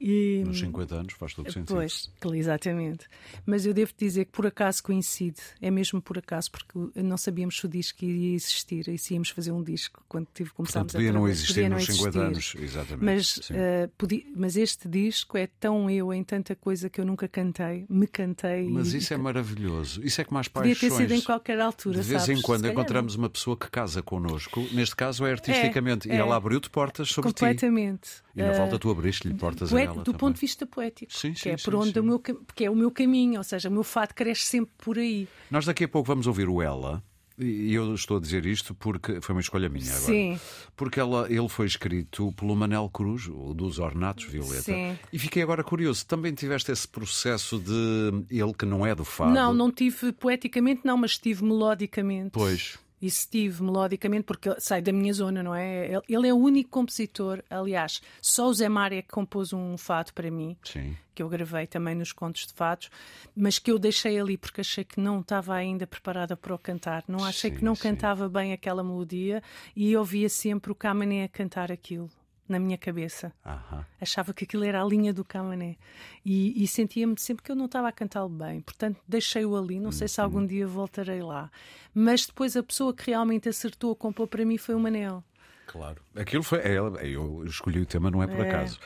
E, 0.00 0.44
Nos 0.46 0.60
50 0.60 0.94
anos 0.94 1.12
faz 1.14 1.34
todo 1.34 1.50
sentido. 1.52 1.74
Pois, 1.74 2.08
exatamente. 2.34 3.06
Mas 3.44 3.66
eu 3.66 3.74
devo 3.74 3.92
dizer 3.98 4.26
que 4.26 4.30
por 4.32 4.46
acaso 4.46 4.80
coincide, 4.82 5.40
é 5.60 5.70
mesmo 5.70 6.00
por 6.00 6.16
acaso, 6.18 6.50
porque 6.52 6.78
não 7.02 7.16
sabíamos 7.16 7.58
se 7.58 7.66
o 7.66 7.68
disco 7.68 8.04
iria 8.04 8.34
existir 8.36 8.86
e 8.88 8.96
se 8.96 9.14
íamos 9.14 9.30
fazer 9.30 9.50
um 9.50 9.62
disco 9.62 10.04
quando 10.08 10.28
tive, 10.32 10.50
começámos 10.50 10.92
Portanto, 10.92 10.98
podia 10.98 11.10
a 11.10 11.12
não 11.12 11.28
existir 11.28 11.54
Podia 11.54 11.68
não 11.68 11.76
nos 11.78 11.86
50 11.86 12.18
anos. 12.20 12.54
Exatamente. 12.58 13.04
Mas, 13.04 13.26
sim. 13.42 13.54
eh, 13.56 13.90
podia- 13.98 14.24
mas 14.36 14.56
este 14.56 14.88
disco 14.88 15.36
é 15.36 15.48
tão 15.58 15.90
eu 15.90 16.12
em 16.14 16.22
tanta 16.22 16.54
coisa 16.54 16.88
que 16.88 17.00
eu 17.00 17.04
nunca 17.04 17.26
cantei, 17.26 17.84
me 17.88 18.06
cantei. 18.06 18.68
Mas 18.68 18.92
e- 18.94 18.98
isso 18.98 19.12
é 19.12 19.16
maravilhoso. 19.16 20.00
Isso 20.04 20.20
é 20.20 20.24
que 20.24 20.32
mais 20.32 20.46
Podia 20.46 20.74
paixões. 20.76 20.92
ter 20.92 20.96
sido 20.96 21.12
em 21.14 21.20
qualquer 21.20 21.58
altura. 21.60 22.00
De 22.00 22.06
vez 22.08 22.22
sabes? 22.22 22.38
em 22.38 22.42
quando 22.42 22.68
encontramos 22.68 23.16
uma 23.16 23.28
pessoa 23.28 23.56
que 23.56 23.68
casa 23.68 24.00
connosco, 24.00 24.60
neste 24.72 24.94
caso 24.94 25.26
é 25.26 25.37
artisticamente, 25.38 26.08
e 26.08 26.12
é. 26.12 26.16
ela 26.16 26.36
abriu-te 26.36 26.68
portas 26.70 27.08
sobre 27.08 27.30
ti. 27.32 27.34
completamente. 27.40 28.10
E 28.36 28.42
na 28.42 28.52
volta 28.52 28.78
tu 28.78 28.90
abriste-lhe 28.90 29.34
portas 29.34 29.72
a 29.72 29.80
ela. 29.80 29.94
do 29.94 30.04
também. 30.04 30.18
ponto 30.18 30.34
de 30.34 30.40
vista 30.40 30.66
poético, 30.66 31.12
Sim, 31.12 31.32
que 31.32 31.40
sim, 31.40 31.50
é 31.50 31.56
sim, 31.56 31.64
por 31.64 31.74
onde 31.74 31.92
sim. 31.92 32.00
O 32.00 32.02
meu, 32.02 32.18
cam- 32.18 32.36
que 32.54 32.64
é 32.64 32.70
o 32.70 32.76
meu 32.76 32.90
caminho, 32.90 33.38
ou 33.38 33.44
seja, 33.44 33.68
o 33.68 33.72
meu 33.72 33.82
fado 33.84 34.14
cresce 34.14 34.44
sempre 34.44 34.72
por 34.78 34.98
aí. 34.98 35.26
Nós 35.50 35.64
daqui 35.64 35.84
a 35.84 35.88
pouco 35.88 36.06
vamos 36.06 36.26
ouvir 36.26 36.48
o 36.48 36.60
Ela. 36.62 37.02
E 37.40 37.72
eu 37.72 37.94
estou 37.94 38.16
a 38.16 38.20
dizer 38.20 38.44
isto 38.46 38.74
porque 38.74 39.20
foi 39.20 39.32
uma 39.32 39.40
escolha 39.40 39.68
minha 39.68 39.86
agora. 39.92 40.06
Sim. 40.06 40.40
Porque 40.74 40.98
ela, 40.98 41.30
ele 41.30 41.48
foi 41.48 41.66
escrito 41.66 42.32
pelo 42.32 42.56
Manel 42.56 42.90
Cruz, 42.92 43.28
o 43.28 43.54
dos 43.54 43.78
Ornatos 43.78 44.24
Violeta. 44.24 44.62
Sim. 44.62 44.98
E 45.12 45.20
fiquei 45.20 45.40
agora 45.40 45.62
curioso. 45.62 46.04
Também 46.04 46.34
tiveste 46.34 46.72
esse 46.72 46.88
processo 46.88 47.56
de 47.60 48.24
ele 48.28 48.52
que 48.52 48.66
não 48.66 48.84
é 48.84 48.92
do 48.92 49.04
fado? 49.04 49.30
Não, 49.32 49.54
não 49.54 49.70
tive 49.70 50.10
poeticamente, 50.12 50.80
não, 50.84 50.96
mas 50.96 51.16
tive 51.16 51.44
melodicamente. 51.44 52.30
Pois. 52.32 52.76
Isso 53.00 53.28
tive 53.30 53.62
melodicamente, 53.62 54.24
porque 54.24 54.54
sai 54.60 54.82
da 54.82 54.92
minha 54.92 55.12
zona, 55.12 55.42
não 55.42 55.54
é? 55.54 55.86
Ele- 56.08 56.28
é 56.28 56.32
o 56.34 56.36
único 56.36 56.70
compositor, 56.70 57.42
aliás, 57.48 58.00
só 58.20 58.48
o 58.48 58.54
Zé 58.54 58.68
Mário 58.68 58.98
é 58.98 59.02
que 59.02 59.08
compôs 59.08 59.52
um 59.52 59.76
fado 59.78 60.12
para 60.12 60.30
mim, 60.30 60.56
Sim. 60.64 60.96
que 61.14 61.22
eu 61.22 61.28
gravei 61.28 61.66
também 61.66 61.94
nos 61.94 62.12
contos 62.12 62.46
de 62.46 62.52
fados, 62.52 62.90
mas 63.36 63.58
que 63.58 63.70
eu 63.70 63.78
deixei 63.78 64.18
ali 64.18 64.36
porque 64.36 64.60
achei 64.62 64.82
que 64.84 64.98
não 65.00 65.20
estava 65.20 65.54
ainda 65.54 65.86
preparada 65.86 66.36
para 66.36 66.54
o 66.54 66.58
cantar. 66.58 67.04
Não 67.06 67.24
achei 67.24 67.50
Sim, 67.50 67.56
que 67.58 67.64
não 67.64 67.74
sim. 67.76 67.82
cantava 67.82 68.28
bem 68.28 68.52
aquela 68.52 68.82
melodia 68.82 69.42
e 69.76 69.96
ouvia 69.96 70.28
sempre 70.28 70.72
o 70.72 70.74
Camané 70.74 71.24
a 71.24 71.28
cantar 71.28 71.70
aquilo 71.70 72.10
na 72.48 72.58
minha 72.58 72.78
cabeça. 72.78 73.32
Aham. 73.44 73.84
Achava 74.00 74.32
que 74.32 74.44
aquilo 74.44 74.64
era 74.64 74.82
a 74.82 74.84
linha 74.84 75.12
do 75.12 75.24
Camané 75.24 75.76
e, 76.24 76.62
e 76.62 76.66
sentia-me 76.66 77.18
sempre 77.18 77.44
que 77.44 77.52
eu 77.52 77.56
não 77.56 77.66
estava 77.66 77.88
a 77.88 77.92
cantá-lo 77.92 78.28
bem. 78.28 78.60
Portanto, 78.60 79.00
deixei-o 79.06 79.56
ali. 79.56 79.78
Não 79.78 79.92
sei 79.92 80.08
se 80.08 80.20
algum 80.20 80.44
dia 80.44 80.66
voltarei 80.66 81.22
lá. 81.22 81.50
Mas 81.94 82.26
depois 82.26 82.56
a 82.56 82.62
pessoa 82.62 82.94
que 82.94 83.10
realmente 83.10 83.48
acertou 83.48 83.92
a 83.92 83.96
compor 83.96 84.28
para 84.28 84.44
mim 84.44 84.56
foi 84.56 84.74
o 84.74 84.80
Manel. 84.80 85.22
Claro. 85.68 86.02
Aquilo 86.16 86.42
foi. 86.42 86.58
é 86.60 86.74
ela- 86.74 86.98
Eu 87.06 87.44
escolhi 87.46 87.78
o 87.80 87.86
tema, 87.86 88.10
não 88.10 88.22
é 88.22 88.26
por 88.26 88.40
acaso. 88.40 88.78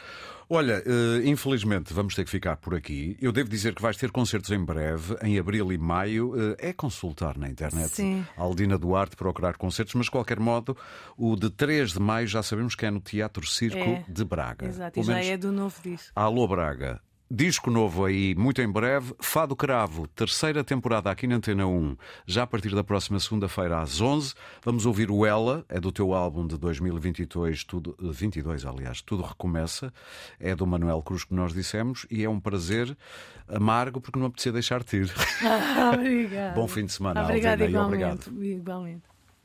Olha, 0.51 0.83
eh, 0.85 1.23
infelizmente 1.25 1.95
vamos 1.95 2.15
ter 2.15 2.25
que 2.25 2.31
ficar 2.31 2.57
por 2.57 2.75
aqui. 2.75 3.17
Eu 3.23 3.33
devo 3.33 3.49
dizer 3.49 3.75
que 3.75 3.81
vais 3.81 3.97
ter 3.97 4.11
concertos 4.11 4.51
em 4.51 4.63
breve, 4.63 5.17
em 5.23 5.39
abril 5.39 5.73
e 5.73 5.79
maio. 5.79 6.35
Eh, 6.59 6.69
é 6.69 6.73
consultar 6.75 7.39
na 7.39 7.49
internet. 7.49 7.89
Sim. 7.89 8.27
Aldina 8.37 8.77
Duarte, 8.77 9.17
procurar 9.17 9.57
concertos, 9.57 9.95
mas 9.95 10.07
de 10.07 10.11
qualquer 10.11 10.39
modo, 10.39 10.77
o 11.17 11.37
de 11.37 11.49
3 11.49 11.93
de 11.93 12.01
maio 12.01 12.27
já 12.27 12.43
sabemos 12.43 12.75
que 12.75 12.85
é 12.85 12.91
no 12.91 13.01
Teatro 13.01 13.47
Circo 13.47 13.79
É. 13.79 14.05
de 14.07 14.25
Braga. 14.25 14.67
Exato, 14.67 15.01
e 15.01 15.03
já 15.03 15.15
menos- 15.15 15.29
é 15.29 15.37
do 15.39 15.53
novo 15.53 15.77
disco. 15.83 16.11
Alô 16.15 16.47
Braga. 16.47 17.01
Disco 17.35 17.71
novo 17.71 18.05
aí, 18.05 18.35
muito 18.35 18.61
em 18.61 18.71
breve. 18.71 19.15
Fado 19.19 19.57
Cravo, 19.57 20.07
terceira 20.09 20.63
temporada 20.63 21.11
aqui 21.11 21.27
na 21.27 21.37
Antena 21.37 21.67
1, 21.67 21.97
já 22.27 22.43
a 22.43 22.47
partir 22.47 22.75
da 22.75 22.85
próxima 22.85 23.19
segunda-feira 23.19 23.81
às 23.81 24.03
11. 24.03 24.35
Vamos 24.63 24.85
ouvir 24.85 25.11
o 25.11 25.25
Ela, 25.25 25.65
é 25.67 25.81
do 25.81 25.91
teu 25.91 26.13
álbum 26.13 26.47
de 26.47 26.59
2022, 26.59 27.65
tudo, 27.65 27.97
eh, 28.03 28.11
22, 28.13 28.67
aliás, 28.67 29.01
Tudo 29.01 29.23
Recomeça. 29.23 29.91
É 30.39 30.55
do 30.55 30.67
Manuel 30.67 31.01
Cruz 31.01 31.25
que 31.25 31.33
nós 31.33 31.55
dissemos 31.55 32.05
e 32.11 32.23
é 32.23 32.29
um 32.29 32.39
prazer 32.39 32.95
amargo 33.49 33.99
porque 33.99 34.19
não 34.19 34.27
apetecia 34.27 34.53
deixar-te 34.53 34.99
ir. 34.99 35.11
Obrigada. 35.95 36.55
Bom 36.55 36.69
fim 36.69 36.85
de 36.85 36.93
semana, 36.93 37.23
Obrigada 37.23 37.65
Aldina, 37.65 37.81
igualmente. 37.81 38.31
igualmente. 38.31 39.12